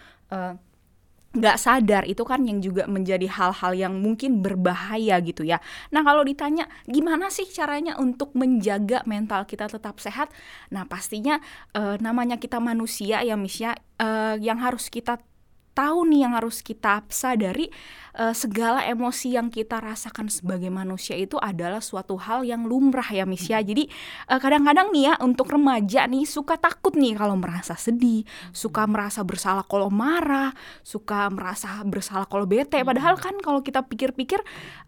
nggak 1.32 1.58
sadar 1.58 2.04
itu 2.04 2.28
kan 2.28 2.44
yang 2.44 2.60
juga 2.60 2.84
menjadi 2.92 3.24
hal-hal 3.32 3.72
yang 3.72 3.94
mungkin 4.04 4.44
berbahaya 4.44 5.16
gitu 5.24 5.48
ya. 5.48 5.64
Nah 5.96 6.04
kalau 6.04 6.28
ditanya 6.28 6.68
gimana 6.84 7.32
sih 7.32 7.48
caranya 7.48 7.96
untuk 7.96 8.36
menjaga 8.36 9.00
mental 9.08 9.48
kita 9.48 9.72
tetap 9.72 9.96
sehat? 10.04 10.28
Nah 10.76 10.84
pastinya 10.84 11.40
eh, 11.72 11.96
namanya 12.04 12.36
kita 12.36 12.60
manusia 12.60 13.24
ya 13.24 13.40
Miss 13.40 13.64
ya, 13.64 13.80
eh, 13.96 14.36
yang 14.44 14.60
harus 14.60 14.92
kita 14.92 15.24
tahu 15.72 16.08
nih 16.08 16.28
yang 16.28 16.34
harus 16.36 16.60
kita 16.60 17.04
sadari 17.08 17.72
eh, 18.16 18.36
segala 18.36 18.84
emosi 18.88 19.36
yang 19.36 19.48
kita 19.48 19.80
rasakan 19.80 20.28
sebagai 20.28 20.68
manusia 20.68 21.16
itu 21.16 21.40
adalah 21.40 21.80
suatu 21.80 22.20
hal 22.20 22.44
yang 22.44 22.68
lumrah 22.68 23.08
ya 23.08 23.24
Miss 23.24 23.48
ya. 23.48 23.64
Jadi 23.64 23.88
eh, 24.28 24.40
kadang-kadang 24.40 24.92
nih 24.92 25.12
ya 25.12 25.14
untuk 25.24 25.52
remaja 25.52 26.08
nih 26.08 26.28
suka 26.28 26.60
takut 26.60 26.96
nih 26.96 27.16
kalau 27.16 27.40
merasa 27.40 27.76
sedih, 27.80 28.28
suka 28.52 28.84
merasa 28.86 29.24
bersalah 29.24 29.64
kalau 29.66 29.88
marah, 29.88 30.52
suka 30.84 31.32
merasa 31.32 31.82
bersalah 31.88 32.28
kalau 32.28 32.44
bete. 32.44 32.84
Padahal 32.84 33.16
kan 33.16 33.40
kalau 33.40 33.64
kita 33.64 33.84
pikir-pikir 33.88 34.40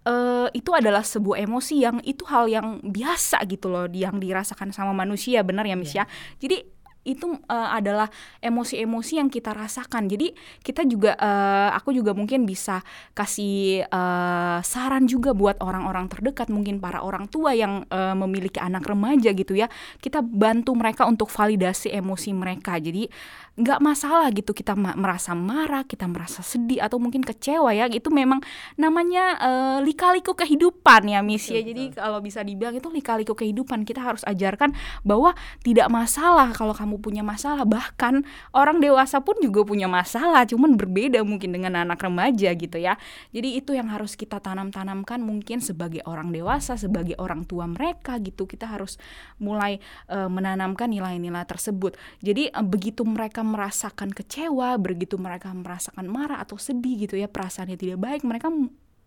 eh, 0.08 0.48
itu 0.52 0.72
adalah 0.76 1.02
sebuah 1.02 1.44
emosi 1.48 1.76
yang 1.80 1.98
itu 2.04 2.28
hal 2.28 2.52
yang 2.52 2.84
biasa 2.84 3.40
gitu 3.48 3.72
loh 3.72 3.88
yang 3.92 4.20
dirasakan 4.20 4.76
sama 4.76 4.92
manusia, 4.92 5.42
benar 5.48 5.64
ya 5.64 5.80
Miss 5.80 5.96
ya. 5.96 6.04
Jadi 6.44 6.83
itu 7.04 7.36
eh, 7.52 7.70
adalah 7.76 8.08
emosi-emosi 8.40 9.20
yang 9.20 9.28
kita 9.28 9.52
rasakan. 9.52 10.08
Jadi 10.08 10.32
kita 10.64 10.88
juga 10.88 11.16
eh, 11.20 11.70
aku 11.76 11.92
juga 11.92 12.16
mungkin 12.16 12.48
bisa 12.48 12.80
kasih 13.12 13.84
eh, 13.88 14.58
saran 14.64 15.06
juga 15.06 15.36
buat 15.36 15.60
orang-orang 15.60 16.08
terdekat, 16.08 16.48
mungkin 16.48 16.80
para 16.80 17.04
orang 17.04 17.28
tua 17.28 17.52
yang 17.52 17.84
eh, 17.92 18.16
memiliki 18.16 18.58
anak 18.60 18.88
remaja 18.88 19.36
gitu 19.36 19.54
ya. 19.54 19.68
Kita 20.00 20.24
bantu 20.24 20.74
mereka 20.74 21.04
untuk 21.04 21.28
validasi 21.28 21.92
emosi 21.92 22.32
mereka. 22.32 22.80
Jadi 22.80 23.06
nggak 23.54 23.80
masalah 23.86 24.34
gitu 24.34 24.50
kita 24.50 24.74
ma- 24.74 24.98
merasa 24.98 25.38
marah, 25.38 25.86
kita 25.86 26.10
merasa 26.10 26.42
sedih 26.42 26.82
atau 26.82 26.98
mungkin 26.98 27.22
kecewa 27.22 27.70
ya. 27.76 27.86
Itu 27.92 28.10
memang 28.10 28.40
namanya 28.80 29.38
eh, 29.44 29.80
lika-liku 29.84 30.34
kehidupan 30.34 31.12
ya, 31.12 31.20
Miss 31.20 31.52
ya. 31.52 31.60
Jadi 31.60 31.94
kalau 31.94 32.24
bisa 32.24 32.42
dibilang 32.42 32.74
itu 32.74 32.88
lika-liku 32.88 33.36
kehidupan. 33.36 33.84
Kita 33.84 34.00
harus 34.00 34.24
ajarkan 34.24 34.72
bahwa 35.04 35.36
tidak 35.62 35.92
masalah 35.92 36.56
kalau 36.56 36.72
kamu 36.72 36.93
punya 37.00 37.22
masalah. 37.26 37.64
Bahkan 37.64 38.26
orang 38.54 38.78
dewasa 38.82 39.22
pun 39.22 39.38
juga 39.40 39.64
punya 39.64 39.90
masalah, 39.90 40.46
cuman 40.50 40.76
berbeda 40.78 41.22
mungkin 41.24 41.56
dengan 41.56 41.80
anak 41.82 42.02
remaja 42.02 42.52
gitu 42.54 42.78
ya. 42.78 43.00
Jadi 43.32 43.58
itu 43.58 43.72
yang 43.74 43.90
harus 43.90 44.14
kita 44.20 44.42
tanam-tanamkan 44.42 45.22
mungkin 45.22 45.64
sebagai 45.64 46.04
orang 46.06 46.30
dewasa, 46.30 46.76
sebagai 46.76 47.18
orang 47.18 47.48
tua 47.48 47.66
mereka 47.70 48.20
gitu. 48.20 48.46
Kita 48.46 48.70
harus 48.70 49.00
mulai 49.40 49.80
eh, 50.12 50.30
menanamkan 50.30 50.92
nilai-nilai 50.92 51.46
tersebut. 51.48 51.96
Jadi 52.20 52.52
eh, 52.52 52.66
begitu 52.66 53.08
mereka 53.08 53.42
merasakan 53.42 54.12
kecewa, 54.12 54.76
begitu 54.82 55.16
mereka 55.16 55.54
merasakan 55.54 56.06
marah 56.10 56.42
atau 56.44 56.60
sedih 56.60 57.08
gitu 57.08 57.16
ya, 57.16 57.32
perasaannya 57.32 57.78
tidak 57.80 58.00
baik, 58.02 58.22
mereka 58.28 58.52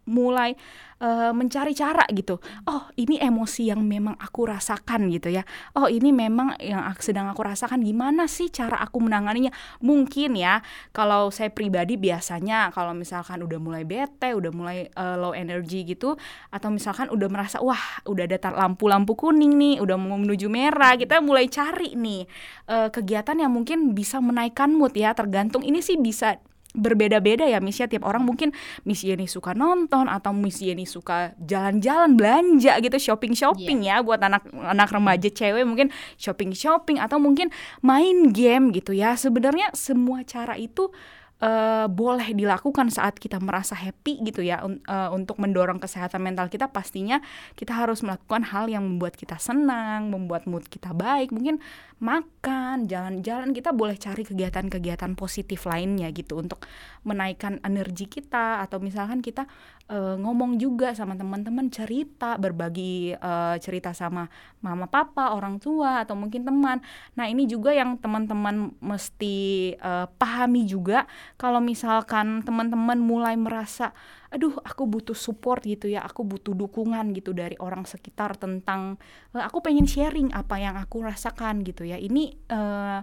mulai 0.07 0.55
eh, 1.03 1.33
mencari 1.35 1.77
cara 1.77 2.07
gitu. 2.15 2.39
Oh, 2.71 2.89
ini 2.97 3.19
emosi 3.21 3.69
yang 3.69 3.83
memang 3.85 4.17
aku 4.17 4.49
rasakan 4.49 5.11
gitu 5.13 5.29
ya. 5.35 5.43
Oh, 5.77 5.91
ini 5.91 6.15
memang 6.15 6.57
yang 6.63 6.87
sedang 7.03 7.29
aku 7.29 7.45
rasakan. 7.45 7.83
Gimana 7.85 8.31
sih 8.31 8.49
cara 8.49 8.81
aku 8.81 9.03
menanganinya? 9.03 9.53
Mungkin 9.83 10.39
ya, 10.39 10.63
kalau 10.95 11.29
saya 11.35 11.53
pribadi 11.53 11.99
biasanya 12.01 12.73
kalau 12.73 12.95
misalkan 12.97 13.43
udah 13.45 13.59
mulai 13.61 13.83
bete, 13.85 14.33
udah 14.33 14.51
mulai 14.55 14.89
eh, 14.89 15.17
low 15.19 15.35
energy 15.37 15.85
gitu, 15.85 16.17
atau 16.55 16.69
misalkan 16.73 17.11
udah 17.13 17.29
merasa 17.29 17.59
wah 17.61 18.01
udah 18.09 18.25
ada 18.25 18.39
lampu-lampu 18.55 19.19
kuning 19.19 19.59
nih, 19.59 19.77
udah 19.83 19.99
mau 19.99 20.17
menuju 20.17 20.49
merah, 20.49 20.95
kita 20.97 21.21
mulai 21.21 21.51
cari 21.51 21.99
nih 21.99 22.25
eh, 22.71 22.89
kegiatan 22.95 23.37
yang 23.37 23.53
mungkin 23.53 23.93
bisa 23.93 24.23
menaikkan 24.23 24.73
mood 24.73 24.95
ya. 24.95 25.13
Tergantung 25.13 25.67
ini 25.67 25.83
sih 25.83 25.99
bisa 25.99 26.39
berbeda-beda 26.77 27.49
ya 27.49 27.59
Miss 27.59 27.81
ya. 27.81 27.89
Tiap 27.89 28.05
orang 28.05 28.23
mungkin 28.23 28.53
Miss 28.85 29.03
Yeni 29.03 29.25
suka 29.25 29.57
nonton 29.57 30.07
atau 30.07 30.37
Miss 30.37 30.61
Yeni 30.61 30.85
suka 30.85 31.33
jalan-jalan 31.41 32.15
belanja 32.15 32.77
gitu 32.85 33.01
shopping-shopping 33.01 33.89
ya. 33.89 34.05
Buat 34.05 34.23
anak 34.29 34.47
anak 34.53 34.93
remaja 34.93 35.33
cewek 35.33 35.65
mungkin 35.65 35.89
shopping-shopping 36.21 37.01
atau 37.01 37.17
mungkin 37.17 37.49
main 37.81 38.31
game 38.31 38.71
gitu 38.77 38.93
ya. 38.93 39.17
Sebenarnya 39.17 39.73
semua 39.73 40.23
cara 40.23 40.55
itu 40.61 40.93
eh, 41.37 41.87
boleh 41.91 42.33
dilakukan 42.33 42.89
saat 42.89 43.21
kita 43.21 43.37
merasa 43.43 43.77
happy 43.77 44.25
gitu 44.25 44.41
ya 44.41 44.65
un- 44.65 44.81
eh, 44.85 45.11
untuk 45.13 45.37
mendorong 45.37 45.77
kesehatan 45.77 46.25
mental 46.25 46.49
kita 46.49 46.73
pastinya 46.73 47.21
kita 47.53 47.77
harus 47.77 48.01
melakukan 48.01 48.49
hal 48.49 48.73
yang 48.73 48.85
membuat 48.85 49.21
kita 49.21 49.37
senang 49.37 50.09
membuat 50.09 50.49
mood 50.49 50.65
kita 50.69 50.97
baik. 50.97 51.33
Mungkin 51.33 51.61
makan 51.97 52.85
jalan-jalan 52.89 53.57
kita 53.57 53.73
boleh 53.73 53.97
cari 53.97 54.21
kegiatan-kegiatan 54.25 55.17
positif 55.17 55.65
lainnya 55.65 56.13
gitu 56.13 56.37
untuk 56.41 56.65
menaikkan 57.05 57.61
energi 57.65 58.09
kita. 58.09 58.61
Atau 58.65 58.81
misalkan 58.81 59.21
kita 59.21 59.45
eh, 59.93 60.17
ngomong 60.17 60.57
juga 60.57 60.93
sama 60.97 61.17
teman-teman 61.17 61.69
cerita 61.69 62.37
berbagi 62.41 63.13
eh, 63.17 63.57
cerita 63.61 63.93
sama 63.93 64.29
mama 64.65 64.89
papa 64.89 65.33
orang 65.37 65.61
tua 65.61 66.05
atau 66.05 66.17
mungkin 66.17 66.45
teman. 66.49 66.81
Nah 67.17 67.29
ini 67.29 67.45
juga 67.49 67.73
yang 67.73 67.97
teman-teman 68.01 68.73
mesti 68.81 69.37
eh, 69.77 70.07
pahami 70.17 70.65
juga 70.69 71.05
kalau 71.35 71.59
misalkan 71.59 72.47
teman-teman 72.47 73.03
mulai 73.03 73.35
merasa 73.35 73.91
aduh 74.31 74.55
aku 74.63 74.87
butuh 74.87 75.15
support 75.15 75.63
gitu 75.67 75.87
ya 75.91 76.03
aku 76.03 76.23
butuh 76.27 76.55
dukungan 76.55 77.15
gitu 77.15 77.35
dari 77.35 77.55
orang 77.59 77.87
sekitar 77.87 78.39
tentang 78.39 78.99
"Eh, 79.35 79.43
aku 79.43 79.63
pengen 79.63 79.87
sharing 79.87 80.31
apa 80.35 80.59
yang 80.59 80.75
aku 80.79 81.03
rasakan 81.03 81.63
gitu 81.67 81.83
ya. 81.87 81.99
Ini 81.99 82.25
eh, 82.51 83.01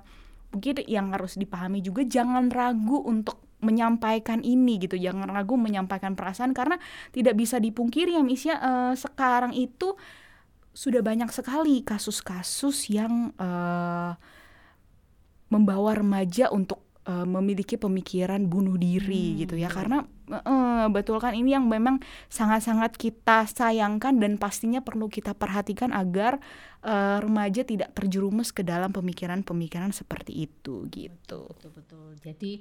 mungkin 0.53 0.75
yang 0.85 1.09
harus 1.15 1.35
dipahami 1.39 1.81
juga 1.81 2.05
jangan 2.05 2.51
ragu 2.53 3.01
untuk 3.01 3.41
menyampaikan 3.63 4.43
ini 4.43 4.77
gitu. 4.83 4.99
Jangan 4.99 5.31
ragu 5.31 5.55
menyampaikan 5.55 6.13
perasaan 6.13 6.51
karena 6.51 6.75
tidak 7.15 7.39
bisa 7.39 7.57
dipungkiri 7.57 8.19
ya 8.19 8.21
Miss 8.21 8.43
ya 8.45 8.59
eh, 8.59 8.93
sekarang 8.99 9.55
itu 9.55 9.95
sudah 10.73 11.05
banyak 11.05 11.29
sekali 11.31 11.81
kasus-kasus 11.85 12.91
yang 12.91 13.31
eh, 13.39 14.11
membawa 15.53 15.93
remaja 15.93 16.49
untuk 16.49 16.82
eh, 17.05 17.25
memiliki 17.27 17.75
pemikiran 17.75 18.43
bunuh 18.47 18.75
diri 18.75 19.35
Hmm, 19.35 19.39
gitu 19.43 19.55
ya 19.59 19.67
iya. 19.67 19.69
karena 19.69 19.97
eh, 20.31 20.85
betul 20.89 21.19
kan 21.19 21.35
ini 21.35 21.55
yang 21.55 21.67
memang 21.67 21.99
sangat-sangat 22.31 22.95
kita 22.95 23.45
sayangkan 23.47 24.19
dan 24.19 24.39
pastinya 24.39 24.79
perlu 24.79 25.11
kita 25.11 25.35
perhatikan 25.35 25.91
agar 25.91 26.39
eh, 26.83 27.17
remaja 27.19 27.63
tidak 27.67 27.91
terjerumus 27.95 28.51
ke 28.55 28.63
dalam 28.63 28.91
pemikiran-pemikiran 28.91 29.91
seperti 29.91 30.47
itu 30.47 30.87
gitu. 30.91 31.47
betul 31.51 31.71
betul 31.75 32.07
jadi 32.23 32.51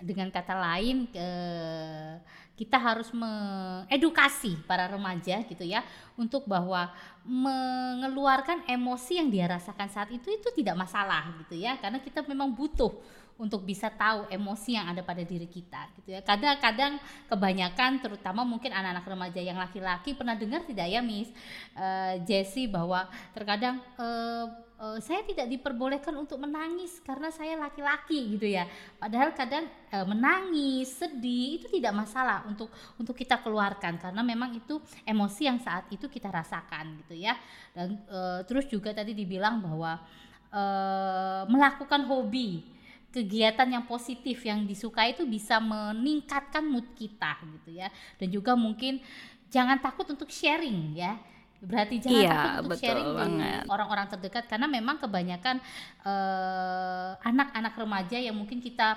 dengan 0.00 0.28
kata 0.32 0.54
lain 0.56 1.08
eh, 1.12 2.20
kita 2.60 2.76
harus 2.76 3.08
mengedukasi 3.16 4.60
para 4.68 4.84
remaja 4.84 5.40
gitu 5.48 5.64
ya 5.64 5.80
untuk 6.20 6.44
bahwa 6.44 6.92
mengeluarkan 7.24 8.68
emosi 8.68 9.16
yang 9.16 9.32
dia 9.32 9.48
rasakan 9.48 9.88
saat 9.88 10.12
itu 10.12 10.28
itu 10.28 10.48
tidak 10.52 10.76
masalah 10.76 11.32
gitu 11.40 11.56
ya 11.56 11.80
karena 11.80 11.96
kita 12.04 12.20
memang 12.28 12.52
butuh 12.52 12.92
untuk 13.40 13.64
bisa 13.64 13.88
tahu 13.88 14.28
emosi 14.28 14.76
yang 14.76 14.92
ada 14.92 15.00
pada 15.00 15.24
diri 15.24 15.48
kita 15.48 15.88
gitu 15.96 16.12
ya 16.12 16.20
kadang-kadang 16.20 17.00
kebanyakan 17.26 18.04
terutama 18.04 18.44
mungkin 18.44 18.70
anak-anak 18.70 19.08
remaja 19.08 19.40
yang 19.40 19.56
laki-laki 19.56 20.12
pernah 20.12 20.36
dengar 20.36 20.60
tidak 20.68 20.86
ya 20.92 21.00
Miss 21.00 21.32
eh, 21.72 22.20
Jessie 22.28 22.68
bahwa 22.68 23.08
terkadang 23.32 23.80
eh, 23.96 24.46
saya 24.80 25.20
tidak 25.28 25.44
diperbolehkan 25.52 26.16
untuk 26.16 26.40
menangis 26.40 27.04
karena 27.04 27.28
saya 27.28 27.52
laki-laki 27.60 28.32
gitu 28.36 28.48
ya. 28.48 28.64
Padahal 28.96 29.36
kadang 29.36 29.68
menangis, 30.08 30.96
sedih 30.96 31.60
itu 31.60 31.68
tidak 31.68 31.92
masalah 31.92 32.48
untuk 32.48 32.72
untuk 32.96 33.12
kita 33.12 33.36
keluarkan 33.44 34.00
karena 34.00 34.24
memang 34.24 34.56
itu 34.56 34.80
emosi 35.04 35.52
yang 35.52 35.60
saat 35.60 35.84
itu 35.92 36.08
kita 36.08 36.32
rasakan 36.32 36.96
gitu 37.04 37.20
ya. 37.20 37.36
Dan 37.76 38.00
eh, 38.08 38.40
terus 38.48 38.64
juga 38.72 38.96
tadi 38.96 39.12
dibilang 39.12 39.60
bahwa 39.60 40.00
eh, 40.48 41.42
melakukan 41.44 42.08
hobi 42.08 42.79
kegiatan 43.10 43.66
yang 43.66 43.84
positif 43.86 44.38
yang 44.46 44.62
disukai 44.64 45.12
itu 45.14 45.26
bisa 45.26 45.58
meningkatkan 45.58 46.62
mood 46.62 46.86
kita 46.94 47.38
gitu 47.58 47.74
ya. 47.74 47.90
Dan 48.16 48.30
juga 48.30 48.54
mungkin 48.54 49.02
jangan 49.50 49.78
takut 49.82 50.06
untuk 50.10 50.30
sharing 50.30 50.94
ya. 50.94 51.18
Berarti 51.60 52.00
jangan 52.00 52.24
Iya, 52.24 52.32
takut 52.32 52.52
untuk 52.64 52.80
sharing 52.80 53.10
di 53.12 53.14
banget. 53.14 53.64
orang-orang 53.68 54.06
terdekat 54.08 54.48
karena 54.48 54.64
memang 54.64 54.96
kebanyakan 54.96 55.60
eh, 56.06 57.10
anak-anak 57.20 57.74
remaja 57.76 58.16
yang 58.16 58.32
mungkin 58.38 58.62
kita 58.64 58.96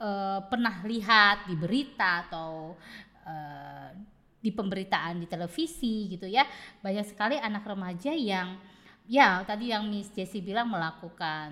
eh, 0.00 0.40
pernah 0.50 0.82
lihat 0.82 1.46
di 1.46 1.54
berita 1.54 2.26
atau 2.26 2.74
eh, 3.28 3.90
di 4.40 4.50
pemberitaan 4.50 5.20
di 5.20 5.28
televisi 5.28 6.08
gitu 6.08 6.24
ya. 6.26 6.48
Banyak 6.80 7.06
sekali 7.12 7.36
anak 7.36 7.62
remaja 7.68 8.10
yang 8.10 8.56
ya 9.10 9.42
tadi 9.42 9.74
yang 9.74 9.90
Miss 9.90 10.06
Jessie 10.14 10.38
bilang 10.38 10.70
melakukan 10.70 11.50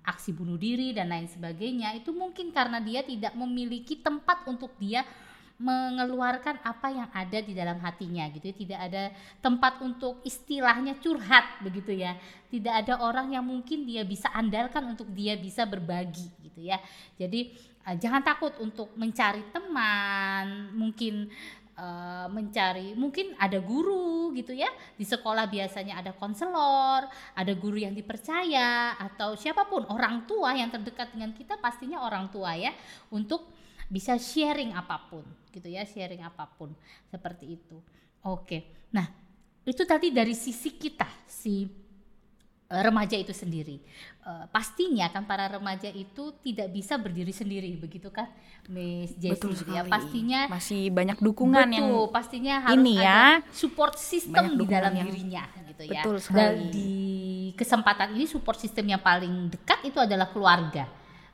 aksi 0.00 0.32
bunuh 0.32 0.56
diri 0.56 0.96
dan 0.96 1.12
lain 1.12 1.28
sebagainya 1.28 1.92
itu 1.92 2.16
mungkin 2.16 2.48
karena 2.48 2.80
dia 2.80 3.04
tidak 3.04 3.36
memiliki 3.36 4.00
tempat 4.00 4.48
untuk 4.48 4.72
dia 4.80 5.04
mengeluarkan 5.54 6.58
apa 6.66 6.88
yang 6.90 7.06
ada 7.14 7.38
di 7.38 7.54
dalam 7.54 7.78
hatinya 7.78 8.26
gitu 8.32 8.50
ya. 8.50 8.56
tidak 8.56 8.80
ada 8.90 9.02
tempat 9.38 9.78
untuk 9.84 10.18
istilahnya 10.26 10.98
curhat 10.98 11.60
begitu 11.62 11.94
ya 11.94 12.16
tidak 12.50 12.82
ada 12.82 12.98
orang 13.04 13.36
yang 13.36 13.44
mungkin 13.44 13.86
dia 13.86 14.02
bisa 14.02 14.32
andalkan 14.34 14.82
untuk 14.96 15.06
dia 15.12 15.38
bisa 15.38 15.62
berbagi 15.62 16.26
gitu 16.42 16.58
ya 16.58 16.80
jadi 17.20 17.54
eh, 17.86 17.96
jangan 18.00 18.24
takut 18.24 18.56
untuk 18.58 18.96
mencari 18.98 19.46
teman 19.54 20.74
mungkin 20.74 21.30
eh, 21.74 22.26
mencari 22.30 22.94
mungkin 22.96 23.34
ada 23.36 23.58
guru 23.60 24.32
gitu 24.32 24.54
ya. 24.54 24.70
Di 24.96 25.04
sekolah 25.06 25.46
biasanya 25.50 26.00
ada 26.00 26.14
konselor 26.14 27.06
ada 27.34 27.52
guru 27.54 27.78
yang 27.78 27.92
dipercaya 27.92 28.96
atau 28.98 29.34
siapa 29.34 29.68
pun 29.68 29.84
orang 29.90 30.24
tua 30.24 30.54
yang 30.54 30.70
terdekat 30.72 31.12
dengan 31.14 31.34
kita 31.34 31.60
pastinya 31.60 32.02
orang 32.02 32.30
tua 32.32 32.56
ya 32.56 32.72
untuk 33.12 33.50
bisa 33.90 34.16
sharing 34.16 34.72
apa 34.72 34.96
pun 35.12 35.22
gitu 35.52 35.68
ya 35.70 35.84
sharing 35.84 36.24
apa 36.24 36.48
pun. 36.48 36.72
Seperti 37.10 37.54
itu. 37.54 37.78
Oke. 38.24 38.88
Nah 38.90 39.06
itu 39.64 39.82
tadi 39.84 40.12
dari 40.12 40.36
sisi 40.36 40.76
kita 40.76 41.08
si 41.24 41.83
remaja 42.80 43.14
itu 43.14 43.30
sendiri 43.30 43.78
Eh, 44.24 44.46
pastinya 44.48 45.04
kan 45.12 45.28
para 45.28 45.44
remaja 45.52 45.84
itu 45.86 46.32
tidak 46.40 46.72
bisa 46.72 46.96
berdiri 46.96 47.28
sendiri 47.28 47.68
begitu 47.76 48.08
kan 48.08 48.32
Miss 48.72 49.12
Jessie 49.14 49.36
Betul 49.36 49.52
ya 49.68 49.84
sekali. 49.84 49.92
pastinya 49.92 50.40
masih 50.48 50.88
banyak 50.88 51.20
dukungan 51.20 51.68
yang 51.68 51.92
Betul, 51.92 52.08
pastinya 52.08 52.54
harus 52.64 52.72
ini 52.72 52.96
ada 52.96 53.04
ya. 53.04 53.52
support 53.52 54.00
system 54.00 54.56
di 54.56 54.64
dalam 54.64 54.96
yang- 54.96 55.12
dirinya 55.12 55.44
gitu 55.68 55.82
ya. 55.84 56.00
Betul 56.00 56.16
Dan 56.16 56.24
sekali. 56.24 56.64
di 56.72 56.92
kesempatan 57.52 58.16
ini 58.16 58.24
support 58.24 58.56
system 58.56 58.88
yang 58.88 59.02
paling 59.04 59.52
dekat 59.52 59.84
itu 59.84 60.00
adalah 60.00 60.32
keluarga. 60.32 60.88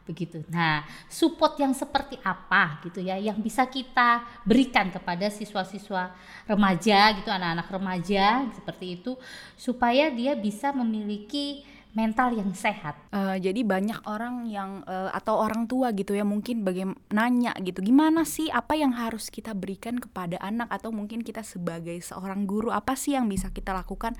Begitu. 0.09 0.43
Nah, 0.51 0.83
support 1.07 1.55
yang 1.61 1.71
seperti 1.77 2.19
apa 2.25 2.83
gitu 2.83 2.99
ya 2.99 3.15
yang 3.21 3.39
bisa 3.39 3.69
kita 3.69 4.25
berikan 4.43 4.91
kepada 4.91 5.31
siswa-siswa 5.31 6.11
remaja 6.49 7.15
gitu, 7.21 7.31
anak-anak 7.31 7.69
remaja 7.71 8.49
seperti 8.57 9.01
itu 9.01 9.15
supaya 9.55 10.11
dia 10.11 10.35
bisa 10.35 10.75
memiliki 10.75 11.63
mental 11.91 12.35
yang 12.39 12.51
sehat. 12.55 12.95
Eh, 13.11 13.37
jadi 13.43 13.67
banyak 13.67 14.07
orang 14.07 14.47
yang 14.47 14.87
eh, 14.87 15.11
atau 15.11 15.43
orang 15.43 15.67
tua 15.67 15.91
gitu 15.91 16.15
ya 16.15 16.23
mungkin 16.23 16.63
bagaimana 16.63 16.99
nanya 17.11 17.53
gitu 17.59 17.83
gimana 17.83 18.23
sih 18.23 18.47
apa 18.51 18.79
yang 18.79 18.95
harus 18.95 19.27
kita 19.29 19.51
berikan 19.59 19.99
kepada 19.99 20.39
anak 20.39 20.71
atau 20.71 20.95
mungkin 20.95 21.27
kita 21.27 21.43
sebagai 21.43 21.99
seorang 21.99 22.47
guru 22.47 22.71
apa 22.71 22.95
sih 22.95 23.19
yang 23.19 23.27
bisa 23.27 23.51
kita 23.51 23.75
lakukan 23.75 24.15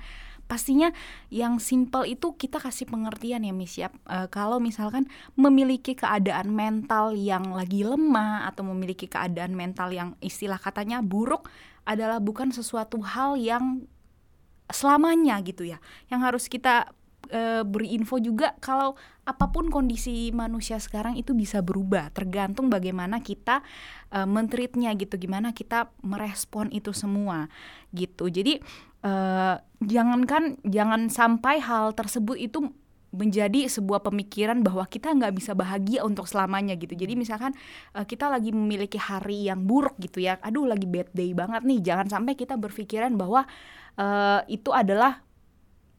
pastinya 0.45 0.93
yang 1.33 1.57
simple 1.57 2.05
itu 2.05 2.37
kita 2.37 2.61
kasih 2.61 2.87
pengertian 2.87 3.43
ya 3.43 3.53
Miss 3.53 3.75
ya. 3.77 3.89
Eh, 4.09 4.27
kalau 4.29 4.61
misalkan 4.61 5.09
memiliki 5.33 5.97
keadaan 5.97 6.53
mental 6.53 7.17
yang 7.17 7.51
lagi 7.51 7.81
lemah 7.81 8.47
atau 8.49 8.65
memiliki 8.67 9.09
keadaan 9.09 9.57
mental 9.57 9.91
yang 9.91 10.13
istilah 10.23 10.59
katanya 10.61 11.01
buruk 11.01 11.49
adalah 11.85 12.21
bukan 12.21 12.53
sesuatu 12.53 13.01
hal 13.01 13.35
yang 13.41 13.89
selamanya 14.71 15.35
gitu 15.43 15.67
ya 15.67 15.83
yang 16.07 16.23
harus 16.23 16.47
kita 16.47 16.95
eh, 17.29 17.61
beri 17.61 17.93
info 17.93 18.17
juga 18.17 18.57
kalau 18.57 18.97
apa 19.21 19.53
pun 19.53 19.69
kondisi 19.69 20.33
manusia 20.33 20.81
sekarang 20.81 21.13
itu 21.13 21.37
bisa 21.37 21.61
berubah 21.61 22.09
tergantung 22.09 22.73
bagaimana 22.73 23.21
kita 23.21 23.61
eh, 24.09 24.25
mentreatnya 24.25 24.97
gitu 24.97 25.21
gimana 25.21 25.53
kita 25.53 25.93
merespon 26.01 26.73
itu 26.73 26.89
semua 26.91 27.45
gitu. 27.93 28.27
Jadi 28.31 28.57
eh, 29.05 29.55
jangankan 29.85 30.57
jangan 30.65 31.13
sampai 31.13 31.61
hal 31.61 31.93
tersebut 31.93 32.37
itu 32.41 32.73
menjadi 33.11 33.67
sebuah 33.67 34.07
pemikiran 34.07 34.63
bahwa 34.63 34.87
kita 34.87 35.11
nggak 35.11 35.35
bisa 35.35 35.51
bahagia 35.51 36.07
untuk 36.07 36.31
selamanya 36.31 36.79
gitu. 36.79 36.95
Jadi 36.95 37.19
misalkan 37.19 37.51
eh, 37.93 38.05
kita 38.07 38.31
lagi 38.31 38.55
memiliki 38.55 38.97
hari 38.97 39.51
yang 39.51 39.67
buruk 39.67 39.99
gitu 39.99 40.23
ya 40.23 40.39
aduh 40.41 40.65
lagi 40.65 40.87
bad 40.87 41.11
day 41.11 41.35
banget 41.35 41.61
nih 41.67 41.79
jangan 41.83 42.07
sampai 42.07 42.33
kita 42.39 42.55
berpikiran 42.55 43.13
bahwa 43.19 43.43
eh, 43.99 44.41
itu 44.47 44.71
adalah 44.71 45.21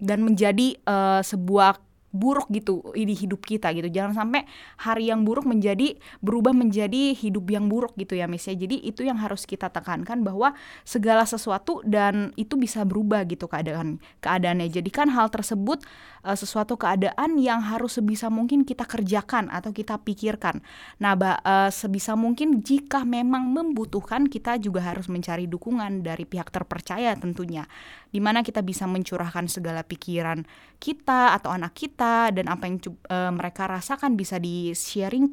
dan 0.03 0.27
menjadi 0.27 0.75
eh, 0.75 1.23
sebuah 1.23 1.79
buruk 2.13 2.53
gitu 2.53 2.85
di 2.93 3.17
hidup 3.17 3.41
kita 3.43 3.73
gitu. 3.73 3.89
Jangan 3.89 4.13
sampai 4.13 4.45
hari 4.85 5.09
yang 5.09 5.25
buruk 5.25 5.49
menjadi 5.49 5.97
berubah 6.21 6.53
menjadi 6.53 7.17
hidup 7.17 7.49
yang 7.49 7.73
buruk 7.73 7.97
gitu 7.97 8.15
ya 8.15 8.29
Miss 8.29 8.45
ya. 8.45 8.55
Jadi 8.55 8.85
itu 8.85 9.03
yang 9.03 9.17
harus 9.17 9.49
kita 9.49 9.73
tekankan 9.73 10.21
bahwa 10.21 10.53
segala 10.85 11.25
sesuatu 11.25 11.81
dan 11.89 12.37
itu 12.37 12.61
bisa 12.61 12.85
berubah 12.85 13.25
gitu 13.25 13.49
keadaan 13.49 13.99
keadaannya. 14.21 14.69
Jadikan 14.69 15.09
hal 15.11 15.33
tersebut 15.33 15.81
eh, 16.25 16.39
sesuatu 16.39 16.79
keadaan 16.79 17.37
yang 17.39 17.63
harus 17.63 17.99
sebisa 17.99 18.31
mungkin 18.33 18.65
kita 18.65 18.87
kerjakan 18.87 19.51
atau 19.51 19.71
kita 19.75 20.01
pikirkan 20.01 20.63
nah 21.03 21.19
ba- 21.19 21.43
eh, 21.43 21.71
sebisa 21.71 22.15
mungkin 22.15 22.63
jika 22.63 23.03
memang 23.05 23.51
membutuhkan 23.51 24.31
kita 24.31 24.57
juga 24.63 24.83
harus 24.83 25.11
mencari 25.11 25.47
dukungan 25.51 26.07
dari 26.07 26.25
pihak 26.25 26.49
terpercaya 26.49 27.15
tentunya 27.19 27.67
di 28.13 28.21
mana 28.21 28.41
kita 28.47 28.61
bisa 28.63 28.85
mencurahkan 28.87 29.49
segala 29.49 29.83
pikiran 29.83 30.45
kita 30.79 31.35
atau 31.37 31.55
anak 31.55 31.73
kita 31.75 32.31
dan 32.35 32.47
apa 32.49 32.65
yang 32.69 32.79
eh, 32.87 33.33
mereka 33.33 33.67
rasakan 33.69 34.15
bisa 34.17 34.39
di 34.39 34.73
sharing 34.73 35.29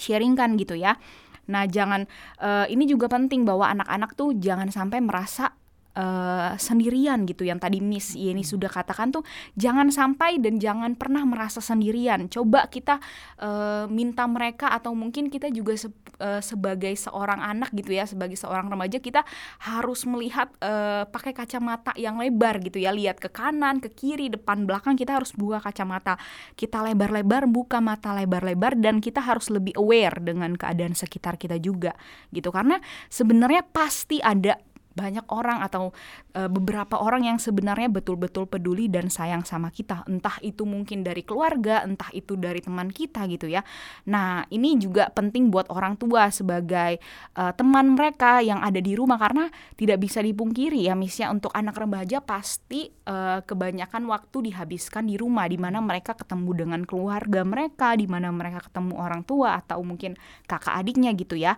sharingkan 0.00 0.56
gitu 0.56 0.78
ya. 0.78 0.96
Nah, 1.50 1.66
jangan 1.66 2.06
eh, 2.40 2.66
ini 2.70 2.86
juga 2.86 3.10
penting 3.10 3.42
bahwa 3.42 3.68
anak-anak 3.68 4.14
tuh 4.14 4.32
jangan 4.38 4.70
sampai 4.70 5.02
merasa 5.02 5.52
eh, 5.94 6.52
sendirian 6.56 7.26
gitu 7.26 7.42
yang 7.46 7.58
tadi 7.58 7.82
Miss 7.82 8.14
Yeni 8.14 8.46
sudah 8.46 8.70
katakan 8.70 9.10
tuh 9.10 9.22
jangan 9.58 9.90
sampai 9.90 10.38
dan 10.38 10.62
jangan 10.62 10.94
pernah 10.94 11.22
merasa 11.26 11.58
sendirian. 11.58 12.30
Coba 12.30 12.70
kita 12.70 13.02
eh, 13.40 13.84
minta 13.90 14.26
mereka 14.30 14.70
atau 14.70 14.94
mungkin 14.94 15.28
kita 15.32 15.50
juga 15.50 15.74
se- 15.74 15.92
eh, 16.20 16.42
sebagai 16.42 16.92
seorang 16.94 17.40
anak 17.42 17.74
gitu 17.74 17.94
ya 17.94 18.06
sebagai 18.06 18.38
seorang 18.38 18.70
remaja 18.70 18.98
kita 19.02 19.26
harus 19.66 20.06
melihat 20.06 20.50
eh, 20.62 21.04
pakai 21.08 21.32
kacamata 21.34 21.94
yang 21.98 22.18
lebar 22.20 22.62
gitu 22.62 22.78
ya. 22.78 22.94
Lihat 22.94 23.18
ke 23.18 23.28
kanan 23.32 23.82
ke 23.82 23.90
kiri 23.90 24.30
depan 24.30 24.64
belakang 24.64 24.94
kita 24.94 25.18
harus 25.18 25.34
buka 25.34 25.58
kacamata. 25.60 26.16
Kita 26.54 26.82
lebar-lebar 26.86 27.50
buka 27.50 27.78
mata 27.82 28.14
lebar-lebar 28.14 28.78
dan 28.78 29.02
kita 29.02 29.22
harus 29.22 29.50
lebih 29.50 29.74
aware 29.76 30.18
dengan 30.22 30.54
keadaan 30.54 30.94
sekitar 30.94 31.36
kita 31.36 31.58
juga 31.58 31.94
gitu. 32.30 32.54
Karena 32.54 32.78
sebenarnya 33.10 33.66
pasti 33.66 34.22
ada 34.22 34.69
banyak 34.90 35.22
orang 35.30 35.62
atau 35.62 35.94
e, 36.34 36.50
beberapa 36.50 36.98
orang 36.98 37.26
yang 37.26 37.38
sebenarnya 37.38 37.86
betul-betul 37.86 38.50
peduli 38.50 38.90
dan 38.90 39.06
sayang 39.06 39.46
sama 39.46 39.70
kita. 39.70 40.02
Entah 40.10 40.36
itu 40.42 40.66
mungkin 40.66 41.06
dari 41.06 41.22
keluarga 41.22 41.86
entah 41.86 42.10
itu 42.10 42.34
dari 42.34 42.58
teman 42.58 42.90
kita 42.90 43.24
gitu 43.30 43.46
ya. 43.46 43.62
Nah 44.10 44.42
ini 44.50 44.74
juga 44.82 45.06
penting 45.14 45.48
buat 45.48 45.70
orang 45.70 45.94
tua 45.94 46.28
sebagai 46.34 46.98
e, 47.34 47.42
teman 47.54 47.94
mereka 47.94 48.42
yang 48.42 48.58
ada 48.60 48.82
di 48.82 48.98
rumah. 48.98 49.18
Karena 49.20 49.46
tidak 49.78 50.02
bisa 50.02 50.18
dipungkiri 50.24 50.90
ya 50.90 50.98
misalnya 50.98 51.38
untuk 51.38 51.52
anak 51.54 51.78
remaja 51.78 52.18
pasti 52.18 52.90
e, 52.90 53.16
kebanyakan 53.46 54.10
waktu 54.10 54.50
dihabiskan 54.50 55.06
di 55.06 55.14
rumah 55.14 55.46
di 55.46 55.56
mana 55.56 55.78
mereka 55.78 56.18
ketemu 56.18 56.66
dengan 56.66 56.82
keluarga 56.82 57.46
mereka 57.46 57.94
di 57.94 58.10
mana 58.10 58.34
mereka 58.34 58.66
ketemu 58.66 58.98
orang 58.98 59.22
tua 59.22 59.62
atau 59.62 59.80
mungkin 59.86 60.18
kakak 60.50 60.74
adiknya 60.82 61.14
gitu 61.14 61.38
ya. 61.38 61.54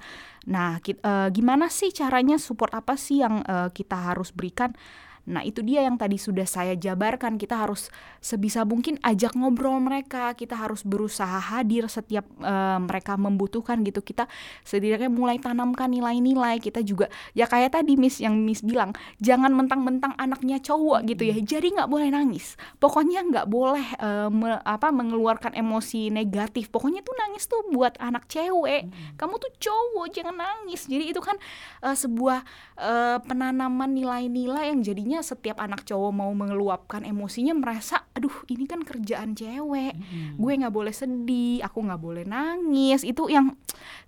Nah 0.53 0.77
e, 0.85 1.13
gimana 1.33 1.73
sih 1.73 1.95
caranya 1.95 2.37
support 2.37 2.75
apa 2.77 2.99
sih 2.99 3.22
yang 3.23 3.41
e, 3.47 3.71
kita 3.71 3.95
harus 3.95 4.35
berikan 4.35 4.75
Nah, 5.23 5.47
itu 5.47 5.63
dia 5.63 5.87
yang 5.87 5.95
tadi 5.95 6.19
sudah 6.19 6.43
saya 6.43 6.75
jabarkan. 6.75 7.39
Kita 7.39 7.55
harus 7.63 7.95
sebisa 8.19 8.67
mungkin 8.67 8.99
ajak 9.07 9.39
ngobrol 9.39 9.79
mereka. 9.79 10.35
Kita 10.35 10.59
harus 10.59 10.83
berusaha 10.83 11.39
hadir 11.39 11.87
setiap 11.87 12.27
eh, 12.43 12.79
mereka 12.83 13.15
membutuhkan 13.15 13.87
gitu. 13.87 14.03
Kita 14.03 14.27
setidaknya 14.67 15.07
mulai 15.07 15.39
tanamkan 15.39 15.95
nilai-nilai. 15.95 16.59
Kita 16.59 16.83
juga 16.83 17.07
ya 17.39 17.47
kayak 17.47 17.79
tadi 17.79 17.95
Miss 17.95 18.19
yang 18.19 18.35
Miss 18.35 18.67
bilang, 18.67 18.91
jangan 19.23 19.55
mentang-mentang 19.55 20.19
anaknya 20.19 20.59
cowok 20.59 21.07
gitu 21.07 21.23
ya. 21.23 21.39
Jadi 21.39 21.79
nggak 21.79 21.87
boleh 21.87 22.11
nangis. 22.11 22.59
Pokoknya 22.83 23.23
nggak 23.23 23.47
boleh 23.47 23.87
eh, 24.03 24.29
me- 24.31 24.63
apa 24.67 24.91
mengeluarkan 24.91 25.55
emosi 25.55 26.11
negatif. 26.11 26.67
Pokoknya 26.75 26.99
tuh 27.07 27.15
nangis 27.15 27.47
tuh 27.47 27.63
buat 27.71 27.95
anak 28.03 28.27
cewek. 28.27 28.91
Kamu 29.15 29.35
tuh 29.39 29.55
cowok, 29.63 30.11
jangan 30.11 30.35
nangis. 30.35 30.91
Jadi 30.91 31.15
itu 31.15 31.23
kan 31.23 31.39
eh, 31.87 31.95
sebuah 31.95 32.43
eh, 32.83 33.19
penanaman 33.23 33.95
nilai-nilai 33.95 34.75
yang 34.75 34.83
jadinya 34.83 35.12
setiap 35.21 35.61
anak 35.61 35.85
cowok 35.85 36.13
mau 36.17 36.33
mengeluapkan 36.33 37.05
emosinya 37.05 37.53
merasa 37.53 38.09
aduh 38.17 38.33
ini 38.49 38.65
kan 38.65 38.81
kerjaan 38.81 39.37
cewek. 39.37 39.93
Gue 40.41 40.53
nggak 40.57 40.73
boleh 40.73 40.95
sedih 40.97 41.61
aku 41.61 41.85
nggak 41.85 42.01
boleh 42.01 42.25
nangis. 42.25 43.05
Itu 43.05 43.29
yang 43.29 43.53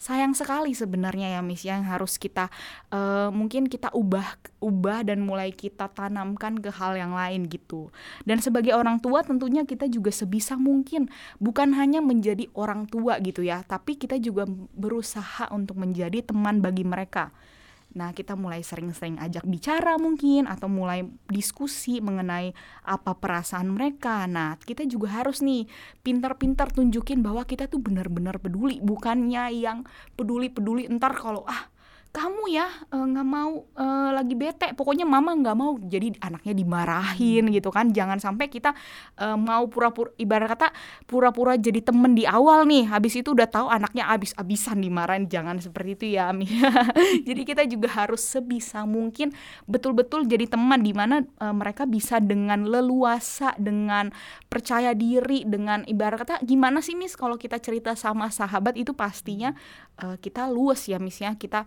sayang 0.01 0.33
sekali 0.33 0.73
sebenarnya 0.73 1.37
ya 1.37 1.41
Miss 1.45 1.69
yang 1.69 1.85
harus 1.85 2.17
kita 2.17 2.49
eh, 2.89 3.29
mungkin 3.29 3.69
kita 3.69 3.93
ubah 3.93 4.41
ubah 4.65 5.05
dan 5.05 5.21
mulai 5.21 5.53
kita 5.53 5.93
tanamkan 5.93 6.57
ke 6.57 6.73
hal 6.73 6.97
yang 6.97 7.13
lain 7.13 7.45
gitu. 7.53 7.93
Dan 8.25 8.41
sebagai 8.41 8.73
orang 8.73 9.05
tua 9.05 9.21
tentunya 9.21 9.69
kita 9.69 9.85
juga 9.93 10.09
sebisa 10.09 10.57
mungkin 10.57 11.13
bukan 11.43 11.77
hanya 11.77 11.99
menjadi 11.99 12.47
orang 12.55 12.87
tua 12.87 13.19
gitu 13.19 13.43
ya 13.43 13.67
tapi 13.67 13.99
kita 13.99 14.21
juga 14.23 14.47
berusaha 14.77 15.51
untuk 15.51 15.81
menjadi 15.81 16.23
teman 16.23 16.63
bagi 16.63 16.87
mereka 16.87 17.35
Nah, 17.95 18.11
kita 18.11 18.35
mulai 18.35 18.63
sering-sering 18.63 19.19
ajak 19.23 19.47
bicara 19.47 19.95
mungkin 19.99 20.51
atau 20.51 20.67
mulai 20.67 21.07
diskusi 21.31 22.03
mengenai 22.03 22.51
apa 22.87 23.15
perasaan 23.15 23.71
mereka. 23.71 24.27
Nah, 24.27 24.59
kita 24.59 24.83
juga 24.87 25.15
harus 25.23 25.43
nih 25.43 25.67
pintar-pintar 26.03 26.75
tunjukin 26.75 27.23
bahwa 27.23 27.47
kita 27.47 27.71
tuh 27.71 27.79
benar-benar 27.79 28.43
peduli, 28.43 28.83
bukannya 28.83 29.51
yang 29.55 29.87
peduli-peduli 30.19 30.91
entar 30.91 31.15
kalau 31.15 31.47
ah 31.47 31.74
kamu 32.15 32.47
ya 32.47 32.71
eh, 32.95 33.07
nggak 33.11 33.27
mau 33.27 33.67
eh, 33.75 34.11
lagi 34.15 34.39
bete. 34.39 34.71
Pokoknya 34.79 35.03
mama 35.03 35.35
nggak 35.35 35.57
mau 35.59 35.75
jadi 35.83 36.15
anaknya 36.23 36.55
dimarahin 36.55 37.51
gitu 37.51 37.75
kan. 37.75 37.91
Jangan 37.91 38.23
sampai 38.23 38.47
kita 38.47 38.71
eh, 39.19 39.35
mau 39.35 39.67
pura-pura 39.67 40.15
ibarat 40.15 40.55
kata 40.55 40.69
pura-pura 41.11 41.59
jadi 41.59 41.83
temen 41.83 42.15
di 42.15 42.23
awal 42.23 42.71
nih. 42.71 42.87
Habis 42.87 43.19
itu 43.19 43.35
udah 43.35 43.51
tahu 43.51 43.67
anaknya 43.67 44.07
abis-abisan 44.15 44.79
dimarahin. 44.79 45.27
Jangan 45.27 45.59
seperti 45.59 45.91
itu 45.99 46.07
ya 46.15 46.31
Ami. 46.31 46.47
Jadi 47.29 47.43
kita 47.43 47.67
juga 47.67 47.91
harus 47.91 48.23
sebisa 48.23 48.87
mungkin 48.87 49.35
betul-betul 49.67 50.31
jadi 50.31 50.47
teman 50.47 50.87
di 50.87 50.95
mana 50.95 51.27
eh, 51.27 51.55
mereka 51.55 51.83
bisa 51.83 52.23
dengan 52.23 52.63
leluasa 52.63 53.59
dengan 53.59 54.15
percaya 54.47 54.95
diri 54.95 55.43
dengan 55.43 55.83
ibarat 55.91 56.23
kata 56.23 56.35
gimana 56.47 56.79
sih 56.79 56.95
Miss 56.95 57.19
kalau 57.19 57.35
kita 57.35 57.59
cerita 57.59 57.99
sama 57.99 58.31
sahabat? 58.31 58.79
Itu 58.79 58.95
pastinya 58.95 59.51
eh, 59.99 60.15
kita 60.23 60.47
luas 60.47 60.87
ya 60.87 61.03
Miss 61.03 61.19
ya. 61.19 61.35
Kita 61.35 61.67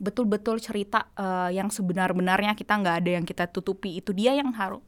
betul-betul 0.00 0.60
cerita 0.62 1.10
eh, 1.16 1.56
yang 1.56 1.68
sebenar-benarnya 1.68 2.56
kita 2.56 2.78
nggak 2.80 2.96
ada 3.04 3.10
yang 3.20 3.26
kita 3.26 3.48
tutupi. 3.48 4.00
Itu 4.00 4.12
dia 4.16 4.36
yang 4.36 4.52
harus 4.54 4.80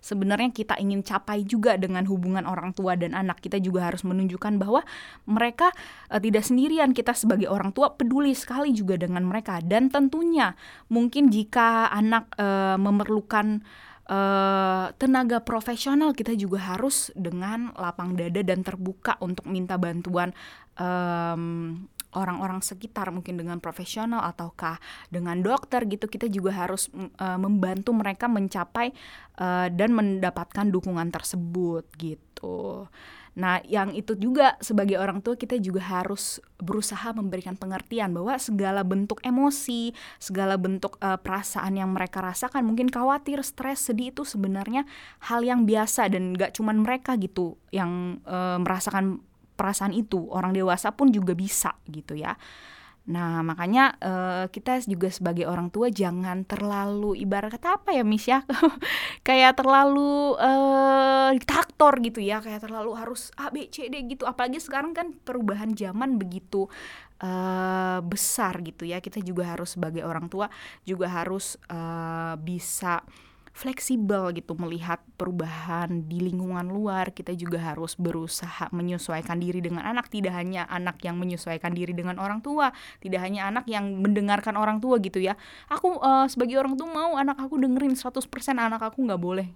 sebenarnya 0.00 0.50
kita 0.52 0.76
ingin 0.80 1.00
capai 1.04 1.44
juga 1.44 1.76
dengan 1.76 2.04
hubungan 2.08 2.44
orang 2.44 2.72
tua 2.72 2.96
dan 2.98 3.12
anak. 3.16 3.40
Kita 3.40 3.60
juga 3.60 3.88
harus 3.88 4.02
menunjukkan 4.02 4.56
bahwa 4.58 4.82
mereka 5.24 5.70
eh, 6.10 6.20
tidak 6.20 6.44
sendirian. 6.44 6.90
Kita 6.92 7.12
sebagai 7.16 7.48
orang 7.50 7.72
tua 7.72 7.94
peduli 7.94 8.32
sekali 8.36 8.72
juga 8.72 8.96
dengan 9.00 9.24
mereka. 9.26 9.60
Dan 9.64 9.88
tentunya 9.88 10.52
mungkin 10.88 11.28
jika 11.32 11.88
anak 11.90 12.32
eh, 12.36 12.76
memerlukan 12.78 13.62
eh, 14.08 14.86
tenaga 14.96 15.38
profesional 15.42 16.12
kita 16.12 16.36
juga 16.36 16.76
harus 16.76 17.10
dengan 17.16 17.72
lapang 17.76 18.16
dada 18.18 18.40
dan 18.44 18.60
terbuka 18.60 19.16
untuk 19.24 19.48
minta 19.48 19.80
bantuan 19.80 20.32
em, 20.78 21.86
orang-orang 22.14 22.62
sekitar 22.62 23.10
mungkin 23.10 23.36
dengan 23.36 23.58
profesional 23.58 24.24
ataukah 24.24 24.78
dengan 25.10 25.42
dokter 25.42 25.84
gitu 25.90 26.06
kita 26.08 26.30
juga 26.30 26.54
harus 26.54 26.88
eh, 26.94 27.38
membantu 27.38 27.92
mereka 27.92 28.30
mencapai 28.30 28.94
eh, 29.38 29.66
dan 29.70 29.90
mendapatkan 29.92 30.70
dukungan 30.70 31.10
tersebut 31.10 31.84
gitu. 31.98 32.86
Nah, 33.34 33.58
yang 33.66 33.90
itu 33.90 34.14
juga 34.14 34.54
sebagai 34.62 34.94
orang 34.94 35.18
tua 35.18 35.34
kita 35.34 35.58
juga 35.58 35.82
harus 35.82 36.38
berusaha 36.62 37.10
memberikan 37.10 37.58
pengertian 37.58 38.14
bahwa 38.14 38.38
segala 38.38 38.86
bentuk 38.86 39.18
emosi, 39.26 39.90
segala 40.22 40.54
bentuk 40.54 40.96
eh, 41.02 41.18
perasaan 41.18 41.74
yang 41.74 41.90
mereka 41.90 42.22
rasakan, 42.22 42.62
mungkin 42.62 42.86
khawatir, 42.86 43.42
stres, 43.42 43.90
sedih 43.90 44.14
itu 44.14 44.22
sebenarnya 44.22 44.86
hal 45.26 45.42
yang 45.42 45.66
biasa 45.66 46.06
dan 46.14 46.38
gak 46.38 46.54
cuman 46.54 46.86
mereka 46.86 47.18
gitu 47.18 47.58
yang 47.74 48.22
eh, 48.22 48.58
merasakan 48.62 49.18
perasaan 49.54 49.94
itu, 49.94 50.26
orang 50.30 50.52
dewasa 50.52 50.90
pun 50.92 51.10
juga 51.14 51.32
bisa 51.38 51.74
gitu 51.88 52.18
ya. 52.18 52.34
Nah, 53.04 53.44
makanya 53.44 54.00
eh, 54.00 54.44
kita 54.48 54.80
juga 54.88 55.12
sebagai 55.12 55.44
orang 55.44 55.68
tua 55.68 55.92
jangan 55.92 56.40
terlalu 56.48 57.20
ibarat 57.20 57.52
kata 57.52 57.76
apa 57.76 57.92
ya, 57.92 58.00
Miss 58.00 58.24
ya? 58.24 58.40
kayak 59.28 59.60
terlalu 59.60 60.40
eh 60.40 61.28
diktator 61.36 62.00
gitu 62.00 62.24
ya, 62.24 62.40
kayak 62.40 62.64
terlalu 62.64 62.96
harus 62.96 63.28
A 63.36 63.52
B 63.52 63.68
C 63.68 63.92
D 63.92 64.08
gitu. 64.08 64.24
Apalagi 64.24 64.56
sekarang 64.56 64.96
kan 64.96 65.12
perubahan 65.20 65.76
zaman 65.76 66.16
begitu 66.16 66.64
eh 67.20 68.00
besar 68.00 68.64
gitu 68.64 68.88
ya. 68.88 69.04
Kita 69.04 69.20
juga 69.20 69.52
harus 69.52 69.76
sebagai 69.76 70.00
orang 70.08 70.32
tua 70.32 70.48
juga 70.88 71.12
harus 71.12 71.60
eh 71.68 72.34
bisa 72.40 73.04
fleksibel 73.54 74.34
gitu 74.34 74.58
melihat 74.58 74.98
perubahan 75.14 76.10
di 76.10 76.18
lingkungan 76.18 76.66
luar. 76.66 77.14
Kita 77.14 77.30
juga 77.38 77.62
harus 77.62 77.94
berusaha 77.94 78.66
menyesuaikan 78.74 79.38
diri 79.38 79.62
dengan 79.62 79.86
anak. 79.86 80.10
Tidak 80.10 80.34
hanya 80.34 80.66
anak 80.66 80.98
yang 81.06 81.16
menyesuaikan 81.16 81.70
diri 81.70 81.94
dengan 81.94 82.18
orang 82.18 82.42
tua 82.42 82.74
tidak 82.98 83.22
hanya 83.22 83.46
anak 83.48 83.64
yang 83.70 84.02
mendengarkan 84.02 84.58
orang 84.58 84.82
tua 84.82 84.98
gitu 84.98 85.22
ya. 85.22 85.38
Aku 85.70 86.02
eh, 86.02 86.26
sebagai 86.26 86.58
orang 86.58 86.74
tua 86.74 86.90
mau 86.90 87.14
anak 87.14 87.38
aku 87.38 87.56
dengerin 87.62 87.94
100% 87.94 88.26
anak 88.58 88.82
aku 88.82 89.06
nggak 89.06 89.22
boleh 89.22 89.48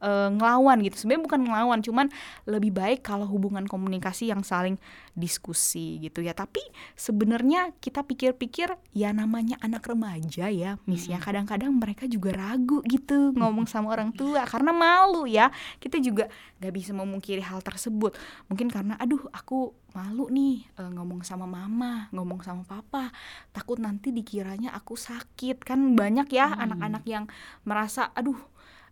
eh, 0.00 0.28
ngelawan 0.32 0.80
gitu. 0.84 0.96
Sebenarnya 1.04 1.24
bukan 1.24 1.40
ngelawan 1.46 1.80
cuman 1.84 2.06
lebih 2.48 2.72
baik 2.74 3.04
kalau 3.04 3.28
hubungan 3.28 3.64
komunikasi 3.68 4.32
yang 4.32 4.42
saling 4.42 4.80
diskusi 5.14 6.00
gitu 6.00 6.24
ya. 6.24 6.32
Tapi 6.32 6.60
sebenarnya 6.96 7.76
kita 7.78 8.02
pikir-pikir 8.04 8.74
ya 8.96 9.10
namanya 9.12 9.60
anak 9.60 9.86
remaja 9.86 10.48
ya 10.48 10.80
Miss 10.88 11.06
ya. 11.06 11.20
Kadang-kadang 11.20 11.70
mereka 11.76 12.08
juga 12.08 12.34
ragu 12.34 12.80
gitu 12.88 13.30
ngomong 13.38 13.68
sama 13.68 13.92
orang 13.92 14.10
tua 14.16 14.44
karena 14.48 14.72
malu 14.72 15.28
ya. 15.28 15.52
Kita 15.78 16.00
juga 16.00 16.26
nggak 16.60 16.72
bisa 16.74 16.92
memungkiri 16.96 17.44
hal 17.44 17.60
tersebut. 17.60 18.16
Mungkin 18.48 18.72
karena 18.72 18.96
aduh 18.96 19.20
aku 19.30 19.76
malu 19.92 20.30
nih 20.30 20.64
eh, 20.78 20.90
ngomong 20.90 21.26
sama 21.26 21.44
mama 21.44 22.08
ngomong 22.14 22.40
sama 22.40 22.62
papa. 22.64 23.12
Takut 23.52 23.76
nanti 23.78 24.10
dikiranya 24.14 24.72
aku 24.72 24.96
sakit. 24.96 25.62
Kan 25.62 25.94
banyak 25.94 26.32
ya 26.32 26.56
anak-anak 26.56 27.04
yang 27.04 27.24
merasa 27.66 28.10
aduh 28.14 28.38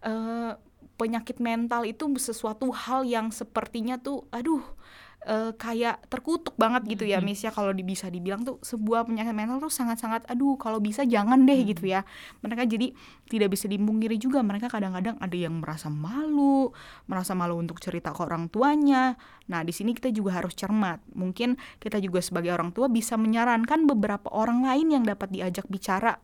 eh, 0.05 0.53
penyakit 0.99 1.39
mental 1.39 1.87
itu 1.87 2.11
sesuatu 2.19 2.75
hal 2.75 3.07
yang 3.07 3.31
sepertinya 3.31 3.97
tuh 4.03 4.27
aduh 4.35 4.61
eh, 5.23 5.55
kayak 5.55 6.11
terkutuk 6.11 6.59
banget 6.59 6.99
gitu 6.99 7.05
ya 7.07 7.23
Miss 7.23 7.47
ya. 7.47 7.55
Kalau 7.55 7.71
bisa 7.71 8.11
dibilang 8.11 8.43
tuh 8.43 8.59
sebuah 8.67 9.07
penyakit 9.07 9.31
mental 9.31 9.63
tuh 9.63 9.71
sangat-sangat 9.71 10.27
aduh 10.27 10.59
kalau 10.59 10.83
bisa 10.83 11.07
jangan 11.07 11.47
deh 11.47 11.63
gitu 11.71 11.87
ya. 11.87 12.03
Mereka 12.43 12.67
jadi 12.67 12.91
tidak 13.31 13.55
bisa 13.55 13.71
dipungkiri 13.71 14.19
juga 14.19 14.43
mereka 14.43 14.67
kadang-kadang 14.67 15.15
ada 15.23 15.37
yang 15.39 15.63
merasa 15.63 15.87
malu 15.87 16.75
merasa 17.07 17.33
malu 17.39 17.63
untuk 17.63 17.79
cerita 17.79 18.11
ke 18.11 18.21
orang 18.27 18.51
tuanya. 18.51 19.15
Nah 19.47 19.63
di 19.63 19.71
sini 19.71 19.95
kita 19.95 20.11
juga 20.11 20.43
harus 20.43 20.59
cermat. 20.59 20.99
Mungkin 21.15 21.55
kita 21.79 22.03
juga 22.03 22.19
sebagai 22.19 22.51
orang 22.51 22.75
tua 22.75 22.91
bisa 22.91 23.15
menyarankan 23.15 23.87
beberapa 23.87 24.29
orang 24.35 24.67
lain 24.67 24.99
yang 24.99 25.05
dapat 25.07 25.31
diajak 25.31 25.71
bicara 25.71 26.19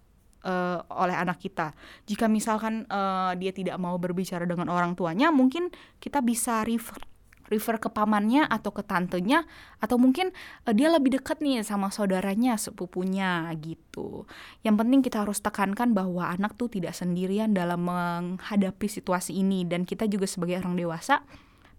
eh, 0.45 0.79
oleh 0.93 1.17
anak 1.17 1.41
kita. 1.41 1.73
Jika 2.05 2.29
misalkan 2.29 2.85
eh, 2.87 3.33
dia 3.41 3.51
tidak 3.51 3.81
mau 3.81 3.97
berbicara 3.97 4.45
dengan 4.45 4.69
orang 4.69 4.93
tuanya, 4.95 5.33
mungkin 5.33 5.73
kita 5.99 6.21
bisa 6.21 6.63
refer 6.63 7.01
refer 7.53 7.77
ke 7.77 7.93
pamannya 7.93 8.49
atau 8.49 8.73
ke 8.73 8.81
tantenya 8.81 9.45
atau 9.81 10.01
mungkin 10.01 10.33
eh, 10.65 10.75
dia 10.75 10.89
lebih 10.93 11.21
dekat 11.21 11.41
nih 11.45 11.65
sama 11.65 11.93
saudaranya, 11.93 12.57
sepupunya 12.57 13.53
gitu. 13.61 14.25
Yang 14.65 14.75
penting 14.85 15.01
kita 15.05 15.25
harus 15.25 15.41
tekankan 15.41 15.93
bahwa 15.93 16.29
anak 16.29 16.57
tuh 16.57 16.73
tidak 16.73 16.97
sendirian 16.97 17.53
dalam 17.53 17.85
menghadapi 17.85 18.89
situasi 18.89 19.37
ini 19.37 19.65
dan 19.69 19.85
kita 19.85 20.09
juga 20.09 20.25
sebagai 20.29 20.61
orang 20.65 20.77
dewasa 20.77 21.25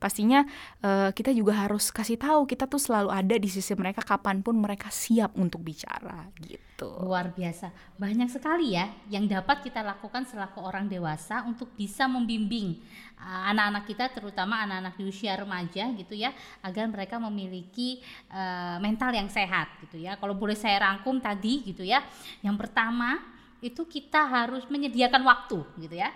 pastinya 0.06 0.46
eh, 0.86 1.10
kita 1.10 1.34
juga 1.34 1.66
harus 1.66 1.90
kasih 1.90 2.22
tahu 2.22 2.46
kita 2.46 2.70
tuh 2.70 2.78
selalu 2.78 3.10
ada 3.10 3.36
di 3.42 3.50
sisi 3.50 3.74
mereka 3.74 4.06
kapan 4.06 4.46
pun 4.46 4.54
mereka 4.54 4.94
siap 4.94 5.34
untuk 5.34 5.66
bicara 5.66 6.30
gitu. 6.38 6.94
Luar 7.02 7.34
biasa. 7.34 7.74
Banyak 7.98 8.30
sekali 8.30 8.78
ya 8.78 8.86
yang 9.10 9.26
dapat 9.26 9.66
kita 9.66 9.82
lakukan 9.82 10.30
selaku 10.30 10.62
orang 10.62 10.86
dewasa 10.86 11.42
untuk 11.50 11.74
bisa 11.74 12.06
membimbing 12.06 12.78
uh, 13.18 13.50
anak-anak 13.50 13.84
kita 13.90 14.06
terutama 14.14 14.62
anak-anak 14.62 14.94
di 14.94 15.10
usia 15.10 15.34
remaja 15.34 15.90
gitu 15.98 16.14
ya 16.14 16.30
agar 16.62 16.86
mereka 16.86 17.18
memiliki 17.18 18.06
uh, 18.30 18.78
mental 18.78 19.10
yang 19.10 19.34
sehat 19.34 19.74
gitu 19.90 20.06
ya. 20.06 20.22
Kalau 20.22 20.38
boleh 20.38 20.54
saya 20.54 20.86
rangkum 20.86 21.18
tadi 21.18 21.66
gitu 21.66 21.82
ya. 21.82 22.06
Yang 22.46 22.62
pertama 22.62 23.18
itu 23.66 23.82
kita 23.90 24.22
harus 24.30 24.70
menyediakan 24.70 25.26
waktu 25.26 25.66
gitu 25.82 25.98
ya 25.98 26.14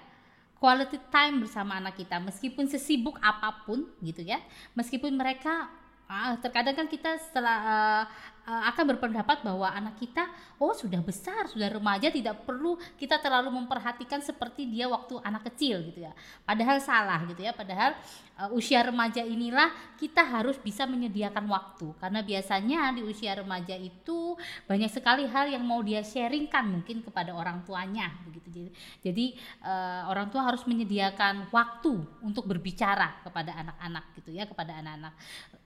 quality 0.59 0.99
time 1.09 1.47
bersama 1.47 1.79
anak 1.79 1.97
kita. 1.97 2.19
Meskipun 2.19 2.67
sesibuk 2.67 3.15
apa 3.23 3.63
pun 3.63 3.87
gitu 4.03 4.21
ya. 4.21 4.43
Meskipun 4.75 5.15
mereka 5.15 5.71
ah, 6.05 6.35
terkadang 6.37 6.75
kan 6.75 6.87
kita 6.91 7.17
setelah 7.17 7.57
eh, 7.63 8.03
akan 8.49 8.97
berpendapat 8.97 9.45
bahwa 9.45 9.69
anak 9.69 10.01
kita 10.01 10.25
oh 10.57 10.73
sudah 10.73 10.99
besar 11.05 11.45
sudah 11.45 11.69
remaja 11.69 12.09
tidak 12.09 12.41
perlu 12.43 12.75
kita 12.97 13.21
terlalu 13.21 13.53
memperhatikan 13.53 14.19
seperti 14.25 14.65
dia 14.65 14.89
waktu 14.89 15.21
anak 15.21 15.53
kecil 15.53 15.85
gitu 15.85 16.09
ya. 16.09 16.13
Padahal 16.41 16.81
salah 16.81 17.21
gitu 17.29 17.45
ya. 17.45 17.53
Padahal 17.53 17.93
eh, 18.41 18.49
usia 18.57 18.81
remaja 18.81 19.21
inilah 19.21 19.69
kita 20.01 20.25
harus 20.25 20.57
bisa 20.57 20.89
menyediakan 20.89 21.45
waktu. 21.45 21.93
Karena 22.01 22.25
biasanya 22.25 22.89
di 22.97 23.05
usia 23.05 23.38
remaja 23.38 23.77
itu 23.77 24.33
banyak 24.65 24.89
sekali 24.89 25.29
hal 25.29 25.51
yang 25.53 25.62
mau 25.62 25.85
dia 25.85 26.01
sharingkan 26.01 26.65
mungkin 26.65 27.05
kepada 27.05 27.31
orang 27.35 27.62
tuanya 27.63 28.09
begitu. 28.25 28.49
Jadi 28.49 28.71
jadi 29.03 29.35
eh, 29.67 30.01
orang 30.07 30.31
tua 30.31 30.47
harus 30.47 30.63
menyediakan 30.63 31.51
waktu 31.51 31.91
untuk 32.23 32.47
berbicara 32.47 33.19
kepada 33.25 33.51
anak-anak 33.51 34.15
gitu 34.15 34.31
ya 34.31 34.47
kepada 34.47 34.79
anak-anak 34.79 35.13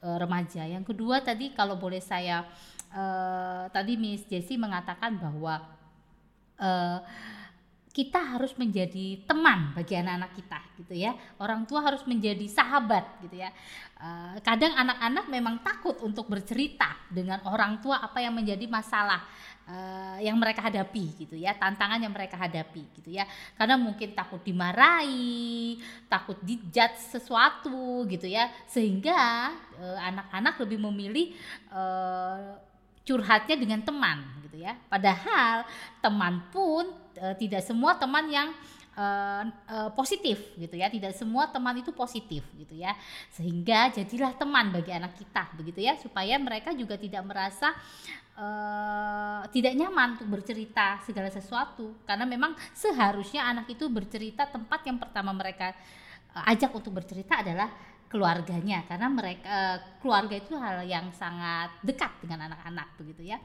eh, 0.02 0.18
remaja. 0.18 0.64
Yang 0.66 0.84
kedua 0.94 1.22
tadi 1.22 1.54
kalau 1.54 1.78
boleh 1.78 2.02
saya 2.02 2.44
eh, 2.94 3.64
tadi 3.70 3.94
Miss 3.98 4.26
Jessie 4.30 4.60
mengatakan 4.60 5.18
bahwa 5.18 5.62
eh, 6.60 7.00
kita 7.94 8.18
harus 8.18 8.58
menjadi 8.58 9.22
teman 9.30 9.70
bagi 9.78 9.94
anak-anak 9.94 10.34
kita 10.34 10.60
gitu 10.82 10.94
ya. 10.98 11.14
Orang 11.38 11.70
tua 11.70 11.86
harus 11.86 12.02
menjadi 12.10 12.42
sahabat 12.50 13.22
gitu 13.22 13.38
ya. 13.38 13.54
Eh, 14.02 14.36
kadang 14.42 14.74
anak-anak 14.74 15.26
memang 15.30 15.62
takut 15.62 16.02
untuk 16.02 16.26
bercerita 16.26 16.90
dengan 17.14 17.40
orang 17.46 17.78
tua 17.86 18.02
apa 18.02 18.18
yang 18.18 18.34
menjadi 18.34 18.66
masalah 18.66 19.22
eh, 19.68 20.28
yang 20.28 20.36
mereka 20.40 20.64
hadapi 20.64 21.16
gitu 21.20 21.36
ya 21.40 21.56
tantangan 21.56 22.00
yang 22.00 22.12
mereka 22.12 22.36
hadapi 22.36 22.84
gitu 23.00 23.10
ya. 23.14 23.28
Karena 23.56 23.80
mungkin 23.80 24.12
takut 24.16 24.42
dimarahi 24.44 25.80
takut 26.12 26.40
dijudge 26.44 27.00
sesuatu 27.00 28.04
gitu 28.08 28.28
ya. 28.28 28.52
Sehingga 28.68 29.52
eh, 29.80 30.00
anak-anak 30.00 30.60
lebih 30.64 30.80
memilih 30.84 31.36
eh, 31.72 32.52
curhatnya 33.04 33.56
dengan 33.60 33.84
teman 33.84 34.24
gitu 34.48 34.64
ya. 34.64 34.76
Padahal 34.88 35.68
teman 36.00 36.44
pun 36.52 36.92
eh, 37.20 37.36
tidak 37.40 37.64
semua 37.64 37.96
teman 38.00 38.28
yang 38.32 38.50
eh, 38.96 39.44
eh, 39.48 39.90
positif 39.96 40.56
gitu 40.56 40.76
ya. 40.76 40.88
Tidak 40.88 41.12
semua 41.16 41.52
teman 41.52 41.80
itu 41.80 41.92
positif 41.92 42.44
gitu 42.56 42.76
ya. 42.76 42.96
Sehingga 43.32 43.92
jadilah 43.92 44.36
teman 44.36 44.72
bagi 44.72 44.92
anak 44.96 45.20
kita 45.20 45.52
begitu 45.56 45.84
ya. 45.84 46.00
Supaya 46.00 46.40
mereka 46.40 46.72
juga 46.72 46.96
tidak 46.96 47.24
merasa 47.28 47.76
eh, 48.38 49.42
tidak 49.54 49.74
nyaman 49.78 50.18
untuk 50.18 50.30
bercerita 50.40 51.02
segala 51.06 51.30
sesuatu 51.30 52.02
karena 52.06 52.26
memang 52.26 52.58
seharusnya 52.74 53.46
anak 53.46 53.70
itu 53.70 53.86
bercerita 53.90 54.50
tempat 54.50 54.82
yang 54.86 54.98
pertama 54.98 55.32
mereka 55.34 55.74
eh, 56.34 56.52
ajak 56.54 56.74
untuk 56.74 56.98
bercerita 56.98 57.42
adalah 57.46 57.70
keluarganya 58.14 58.86
karena 58.86 59.10
mereka 59.10 59.42
eh, 59.50 59.78
keluarga 59.98 60.38
itu 60.38 60.54
hal 60.54 60.86
yang 60.86 61.10
sangat 61.18 61.74
dekat 61.82 62.14
dengan 62.22 62.46
anak-anak 62.46 62.94
begitu 63.02 63.34
ya. 63.34 63.42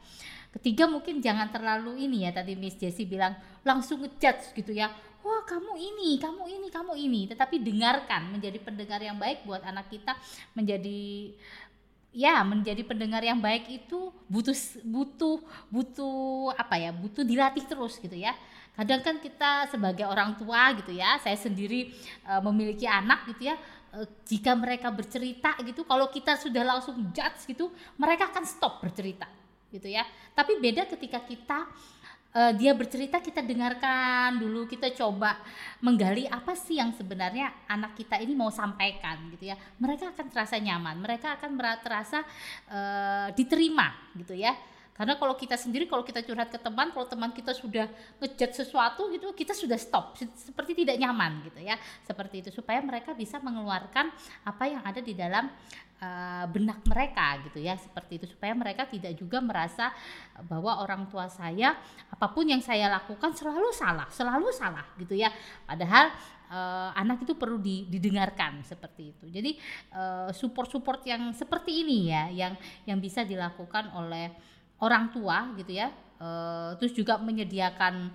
Ketiga 0.52 0.84
mungkin 0.84 1.24
jangan 1.24 1.48
terlalu 1.48 2.04
ini 2.04 2.28
ya 2.28 2.36
tadi 2.36 2.52
Miss 2.52 2.76
Jessie 2.76 3.08
bilang 3.08 3.32
langsung 3.64 4.04
ngejudge 4.04 4.52
gitu 4.52 4.76
ya. 4.76 4.92
Wah, 5.18 5.42
kamu 5.44 5.74
ini, 5.76 6.16
kamu 6.16 6.46
ini, 6.46 6.68
kamu 6.70 6.94
ini. 6.94 7.20
Tetapi 7.26 7.60
dengarkan 7.60 8.32
menjadi 8.32 8.56
pendengar 8.62 9.02
yang 9.02 9.18
baik 9.18 9.42
buat 9.44 9.60
anak 9.66 9.90
kita 9.90 10.14
menjadi 10.54 11.34
ya 12.12 12.40
menjadi 12.40 12.80
pendengar 12.82 13.20
yang 13.20 13.38
baik 13.38 13.68
itu 13.68 14.10
butuh 14.26 14.56
butuh 14.82 15.38
butuh 15.68 16.56
apa 16.56 16.80
ya 16.80 16.90
butuh 16.90 17.22
dilatih 17.22 17.64
terus 17.68 18.00
gitu 18.00 18.16
ya. 18.16 18.32
Kadang 18.78 19.02
kan 19.02 19.18
kita 19.18 19.66
sebagai 19.74 20.06
orang 20.06 20.38
tua 20.38 20.70
gitu 20.78 20.94
ya 20.94 21.18
saya 21.18 21.34
sendiri 21.34 21.90
eh, 22.24 22.40
memiliki 22.42 22.86
anak 22.86 23.28
gitu 23.34 23.50
ya 23.52 23.56
eh, 23.94 24.06
jika 24.24 24.54
mereka 24.54 24.88
bercerita 24.88 25.58
gitu 25.66 25.84
kalau 25.84 26.08
kita 26.08 26.38
sudah 26.38 26.62
langsung 26.64 27.10
judge 27.10 27.44
gitu 27.44 27.74
mereka 27.98 28.30
akan 28.30 28.44
stop 28.48 28.80
bercerita 28.80 29.28
gitu 29.68 29.88
ya. 29.88 30.04
Tapi 30.32 30.56
beda 30.62 30.88
ketika 30.88 31.20
kita 31.20 31.68
eh, 32.34 32.52
dia 32.56 32.72
bercerita 32.72 33.20
kita 33.20 33.44
dengarkan 33.44 34.40
dulu 34.40 34.68
kita 34.68 34.92
coba 34.96 35.38
menggali 35.84 36.26
apa 36.28 36.56
sih 36.56 36.80
yang 36.80 36.92
sebenarnya 36.96 37.52
anak 37.70 37.94
kita 37.94 38.18
ini 38.20 38.34
mau 38.34 38.50
sampaikan 38.50 39.30
gitu 39.32 39.52
ya. 39.52 39.56
Mereka 39.78 40.16
akan 40.16 40.26
terasa 40.32 40.56
nyaman 40.58 40.96
mereka 41.00 41.36
akan 41.36 41.56
terasa 41.80 42.24
eh, 42.68 43.28
diterima 43.36 43.92
gitu 44.16 44.34
ya 44.34 44.56
karena 44.98 45.14
kalau 45.14 45.38
kita 45.38 45.54
sendiri 45.54 45.86
kalau 45.86 46.02
kita 46.02 46.26
curhat 46.26 46.50
ke 46.50 46.58
teman 46.58 46.90
kalau 46.90 47.06
teman 47.06 47.30
kita 47.30 47.54
sudah 47.54 47.86
ngejudge 48.18 48.66
sesuatu 48.66 49.06
gitu 49.14 49.30
kita 49.30 49.54
sudah 49.54 49.78
stop. 49.78 50.18
Se- 50.18 50.50
seperti 50.50 50.82
tidak 50.82 50.98
nyaman 50.98 51.46
gitu 51.46 51.62
ya. 51.62 51.78
Seperti 52.02 52.42
itu. 52.42 52.50
Supaya 52.50 52.82
mereka 52.82 53.14
bisa 53.14 53.38
mengeluarkan 53.38 54.10
apa 54.42 54.64
yang 54.66 54.82
ada 54.82 54.98
di 54.98 55.14
dalam 55.14 55.46
eh, 56.02 56.44
benak 56.50 56.82
mereka 56.82 57.38
gitu 57.46 57.62
ya. 57.62 57.78
Seperti 57.78 58.18
itu. 58.18 58.26
Supaya 58.34 58.58
mereka 58.58 58.90
tidak 58.90 59.14
juga 59.14 59.38
merasa 59.38 59.94
bahwa 60.50 60.82
orang 60.82 61.06
tua 61.06 61.30
saya 61.30 61.78
apa 62.10 62.26
pun 62.34 62.50
yang 62.50 62.58
saya 62.58 62.90
lakukan 62.90 63.30
selalu 63.38 63.70
salah 63.70 64.10
selalu 64.10 64.50
salah 64.50 64.98
gitu 64.98 65.14
ya. 65.14 65.30
Padahal 65.62 66.10
eh, 66.50 66.90
anak 66.98 67.22
itu 67.22 67.38
perlu 67.38 67.62
di- 67.62 67.86
didengarkan 67.86 68.66
seperti 68.66 69.14
itu. 69.14 69.30
Jadi 69.30 69.54
eh, 69.94 70.30
support-support 70.34 71.06
yang 71.06 71.30
seperti 71.30 71.86
ini 71.86 72.10
ya 72.10 72.26
yang 72.34 72.58
yang 72.82 72.98
bisa 72.98 73.22
dilakukan 73.22 73.94
oleh 73.94 74.57
orang 74.80 75.10
tua 75.14 75.52
gitu 75.58 75.72
ya 75.74 75.88
Eh, 76.18 76.70
terus 76.82 76.98
juga 76.98 77.14
menyediakan 77.22 78.10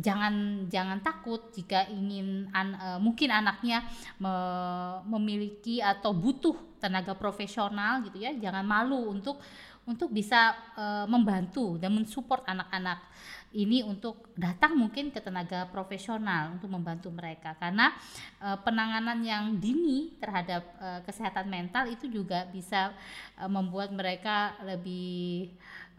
jangan 0.00 0.64
jangan 0.72 1.04
takut 1.04 1.52
jika 1.52 1.84
ingin 1.92 2.48
an- 2.48 2.80
eh, 2.80 2.96
mungkin 2.96 3.28
anaknya 3.28 3.84
me- 4.16 5.04
memiliki 5.04 5.84
atau 5.84 6.16
butuh 6.16 6.56
tenaga 6.80 7.12
profesional 7.12 8.00
gitu 8.08 8.24
ya 8.24 8.32
jangan 8.32 8.64
malu 8.64 9.12
untuk 9.12 9.36
untuk 9.84 10.08
bisa 10.16 10.56
eh, 10.80 11.04
membantu 11.04 11.76
dan 11.76 11.92
mensupport 11.92 12.40
anak-anak 12.48 13.04
ini 13.52 13.84
untuk 13.84 14.32
datang 14.32 14.72
mungkin 14.72 15.12
ke 15.12 15.20
tenaga 15.20 15.68
profesional 15.68 16.56
untuk 16.56 16.72
membantu 16.72 17.12
mereka. 17.12 17.52
Karena 17.60 17.92
eh, 18.40 18.56
penanganan 18.64 19.20
yang 19.20 19.60
dini 19.60 20.16
terhadap 20.16 20.62
eh, 20.80 21.00
kesehatan 21.04 21.52
mental 21.52 21.84
itu 21.92 22.08
juga 22.08 22.48
bisa 22.48 22.96
eh, 23.36 23.50
membuat 23.50 23.92
mereka 23.92 24.56
lebih 24.64 25.52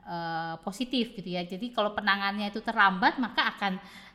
eh, 0.08 0.56
positif 0.66 1.16
gitu 1.18 1.30
ya. 1.30 1.42
Jadi 1.48 1.72
kalau 1.76 1.92
penanganannya 1.98 2.52
itu 2.54 2.62
terlambat 2.64 3.18
maka 3.22 3.42
akan 3.56 3.74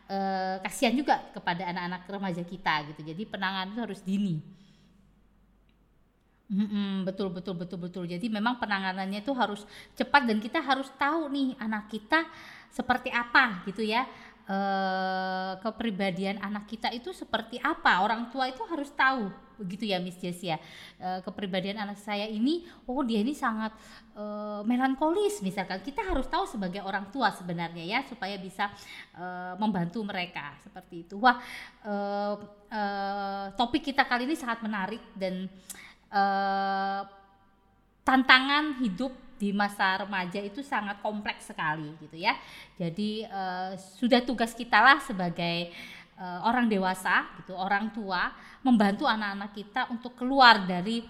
eh, 0.09 0.57
kasihan 0.65 0.95
juga 0.97 1.15
kepada 1.35 1.69
anak-anak 1.71 2.03
remaja 2.09 2.43
kita 2.45 2.75
gitu. 2.95 3.01
Jadi 3.15 3.23
penanganan 3.29 3.73
itu 3.75 3.81
harus 3.83 4.01
dini. 4.05 4.37
Mm-mm, 6.49 7.05
betul 7.05 7.29
betul 7.29 7.53
betul 7.61 7.77
betul. 7.77 8.05
Jadi 8.09 8.33
memang 8.33 8.57
penanganannya 8.57 9.21
itu 9.21 9.37
harus 9.37 9.69
cepat 9.93 10.25
dan 10.25 10.41
kita 10.41 10.65
harus 10.65 10.89
tahu 10.97 11.29
nih 11.29 11.53
anak 11.61 11.93
kita 11.93 12.25
seperti 12.73 13.13
apa 13.13 13.61
gitu 13.69 13.85
ya. 13.85 14.09
Eh, 14.49 15.53
kepribadian 15.61 16.41
anak 16.41 16.65
kita 16.67 16.89
itu 16.91 17.13
seperti 17.13 17.61
apa? 17.61 18.01
Orang 18.01 18.33
tua 18.33 18.49
itu 18.49 18.65
harus 18.65 18.89
tahu 18.97 19.29
begitu 19.59 19.91
ya 19.91 19.99
Miss 19.99 20.17
Jessia. 20.17 20.57
Eh, 20.97 21.21
kepribadian 21.23 21.83
anak 21.83 21.99
saya 22.01 22.25
ini 22.25 22.65
oh 22.89 23.05
dia 23.05 23.21
ini 23.21 23.37
sangat 23.37 23.77
eh, 24.17 24.61
melankolis 24.65 25.45
misalkan. 25.45 25.85
Kita 25.85 26.01
harus 26.01 26.25
tahu 26.27 26.49
sebagai 26.49 26.81
orang 26.81 27.13
tua 27.13 27.29
sebenarnya 27.31 27.85
ya 27.85 28.01
supaya 28.09 28.41
bisa 28.41 28.73
eh, 29.15 29.55
membantu 29.61 30.01
mereka 30.01 30.57
seperti 30.65 31.05
itu. 31.05 31.21
Wah 31.21 31.37
eh, 31.85 32.35
eh, 32.73 33.47
topik 33.53 33.85
kita 33.85 34.09
kali 34.09 34.25
ini 34.25 34.37
sangat 34.39 34.65
menarik 34.65 35.03
dan 35.13 35.45
eh, 36.09 37.03
tantangan 38.09 38.81
hidup 38.81 39.28
di 39.39 39.55
masa 39.55 40.03
remaja 40.03 40.43
itu 40.43 40.61
sangat 40.61 40.99
kompleks 40.99 41.49
sekali 41.49 41.95
gitu 42.03 42.19
ya. 42.19 42.35
Jadi 42.75 43.25
eh, 43.25 43.73
sudah 43.79 44.21
tugas 44.27 44.53
kita 44.53 44.83
lah 44.83 44.99
sebagai 45.01 45.71
eh, 46.19 46.41
orang 46.43 46.67
dewasa 46.67 47.31
gitu, 47.41 47.55
orang 47.55 47.95
tua 47.95 48.35
membantu 48.67 49.07
anak-anak 49.07 49.55
kita 49.55 49.87
untuk 49.95 50.19
keluar 50.19 50.67
dari 50.67 51.07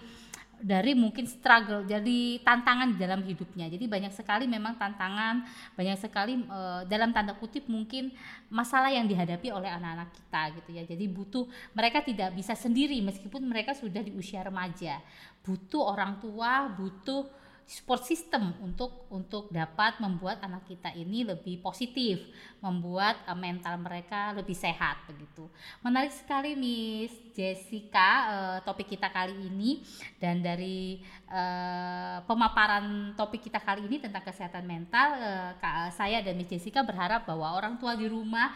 dari 0.59 0.91
mungkin 0.91 1.23
struggle 1.23 1.87
jadi 1.87 2.43
tantangan 2.43 2.91
di 2.93 2.97
dalam 2.99 3.23
hidupnya. 3.23 3.71
Jadi 3.71 3.87
banyak 3.87 4.11
sekali 4.11 4.43
memang 4.43 4.75
tantangan, 4.75 5.47
banyak 5.73 5.97
sekali 5.97 6.35
eh, 6.35 6.81
dalam 6.85 7.15
tanda 7.15 7.33
kutip 7.33 7.65
mungkin 7.71 8.11
masalah 8.51 8.91
yang 8.91 9.07
dihadapi 9.07 9.49
oleh 9.49 9.71
anak-anak 9.71 10.11
kita 10.13 10.41
gitu 10.61 10.69
ya. 10.75 10.83
Jadi 10.85 11.05
butuh 11.07 11.47
mereka 11.71 12.03
tidak 12.03 12.35
bisa 12.35 12.53
sendiri 12.53 12.99
meskipun 12.99 13.41
mereka 13.47 13.71
sudah 13.71 14.03
di 14.03 14.11
usia 14.13 14.43
remaja. 14.43 14.99
Butuh 15.41 15.95
orang 15.95 16.19
tua, 16.19 16.67
butuh 16.75 17.25
support 17.69 18.01
system 18.01 18.57
untuk 18.65 19.05
untuk 19.13 19.53
dapat 19.53 20.01
membuat 20.01 20.41
anak 20.41 20.65
kita 20.65 20.89
ini 20.97 21.21
lebih 21.21 21.61
positif, 21.61 22.17
membuat 22.65 23.21
eh, 23.29 23.37
mental 23.37 23.77
mereka 23.77 24.33
lebih 24.33 24.57
sehat 24.57 25.05
begitu. 25.05 25.45
Menarik 25.85 26.09
sekali 26.09 26.57
Miss 26.57 27.13
Jessica 27.37 28.09
eh, 28.25 28.57
topik 28.65 28.89
kita 28.89 29.13
kali 29.13 29.37
ini 29.37 29.85
dan 30.17 30.41
dari 30.41 30.97
eh, 31.29 32.17
pemaparan 32.25 33.13
topik 33.13 33.45
kita 33.45 33.61
kali 33.61 33.85
ini 33.85 34.01
tentang 34.01 34.25
kesehatan 34.25 34.65
mental 34.65 35.21
Kak- 35.61 35.93
saya 35.93 36.25
dan 36.25 36.33
Miss 36.41 36.49
Jessica 36.49 36.81
berharap 36.81 37.29
bahwa 37.29 37.53
orang 37.53 37.77
tua 37.77 37.93
di 37.93 38.09
rumah 38.09 38.49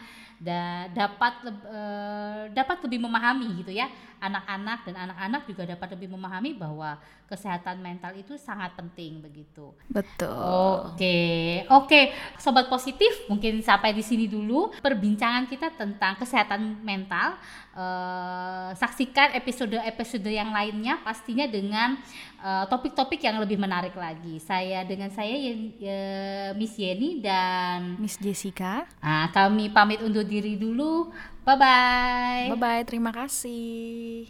da- 0.44 0.86
dapat 0.92 1.34
eh, 1.48 2.42
dapat 2.52 2.78
lebih 2.84 3.00
memahami 3.00 3.64
gitu 3.64 3.72
ya 3.72 3.88
anak-anak 4.24 4.88
dan 4.88 4.94
anak-anak 5.08 5.42
juga 5.44 5.62
dapat 5.76 5.88
lebih 5.96 6.08
memahami 6.16 6.56
bahwa 6.56 6.96
kesehatan 7.28 7.80
mental 7.80 8.12
itu 8.16 8.36
sangat 8.36 8.72
penting 8.76 9.20
begitu. 9.20 9.72
Betul. 9.88 10.92
Oke, 10.92 11.64
oke, 11.68 12.00
sobat 12.40 12.68
positif, 12.68 13.28
mungkin 13.28 13.60
sampai 13.60 13.92
di 13.92 14.04
sini 14.04 14.24
dulu 14.28 14.72
perbincangan 14.80 15.44
kita 15.48 15.72
tentang 15.76 16.16
kesehatan 16.16 16.80
mental. 16.84 17.36
Eh, 17.74 18.70
saksikan 18.78 19.34
episode-episode 19.34 20.30
yang 20.30 20.54
lainnya, 20.54 21.00
pastinya 21.02 21.44
dengan 21.44 21.98
eh, 22.44 22.64
topik-topik 22.68 23.24
yang 23.24 23.40
lebih 23.40 23.56
menarik 23.56 23.96
lagi. 23.96 24.36
Saya 24.44 24.84
dengan 24.84 25.08
saya 25.08 25.32
eh, 25.32 26.52
Miss 26.52 26.76
Yeni 26.76 27.24
dan 27.24 27.96
Miss 27.96 28.20
Jessica. 28.20 28.84
ah, 29.00 29.32
kami 29.32 29.72
pamit 29.72 30.04
undur 30.04 30.28
diri 30.28 30.60
dulu. 30.60 31.08
Bye 31.48 31.56
bye. 31.56 32.44
Bye 32.52 32.60
bye, 32.60 32.82
terima 32.84 33.10
kasih. 33.10 34.28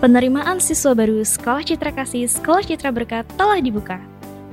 Penerimaan 0.00 0.64
siswa 0.64 0.96
baru 0.96 1.20
Sekolah 1.20 1.60
Citra 1.60 1.92
Kasih 1.92 2.24
Sekolah 2.24 2.64
Citra 2.64 2.88
Berkat 2.88 3.28
telah 3.36 3.60
dibuka. 3.60 4.00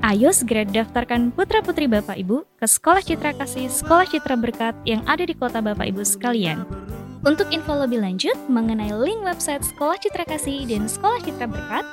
Ayo 0.03 0.29
segera 0.35 0.67
daftarkan 0.67 1.31
putra-putri 1.31 1.87
Bapak 1.87 2.19
Ibu 2.19 2.43
ke 2.59 2.67
Sekolah 2.67 2.99
Citra 2.99 3.31
Kasih 3.31 3.71
Sekolah 3.71 4.03
Citra 4.03 4.35
Berkat 4.35 4.75
yang 4.83 5.07
ada 5.07 5.23
di 5.23 5.31
kota 5.31 5.63
Bapak 5.63 5.87
Ibu 5.87 6.03
sekalian. 6.03 6.86
Untuk 7.27 7.51
info 7.51 7.75
lebih 7.75 7.99
lanjut 7.99 8.39
mengenai 8.47 8.95
link 8.95 9.19
website 9.19 9.59
Sekolah 9.59 9.99
Citra 9.99 10.23
Kasih 10.23 10.63
dan 10.63 10.87
Sekolah 10.87 11.19
Citra 11.19 11.43
Berkat, 11.43 11.83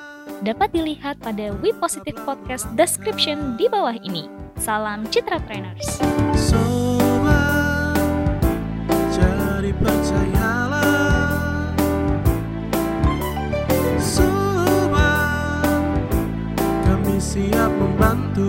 dapat 0.47 0.71
dilihat 0.71 1.19
pada 1.19 1.51
We 1.59 1.75
Positive 1.75 2.15
Podcast 2.23 2.71
description 2.79 3.59
di 3.59 3.67
bawah 3.67 3.99
ini. 3.99 4.31
Salam 4.63 5.03
Citra 5.11 5.43
Trainers. 5.43 5.99
Siap 17.35 17.73
membantu 17.83 18.47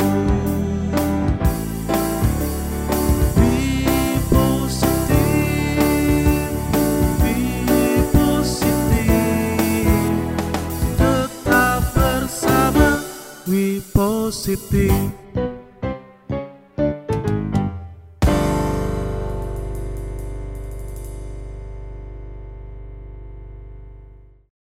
Tetap 13.96 14.04
bersama 14.04 14.52
We 14.52 14.92
Positif 14.92 15.25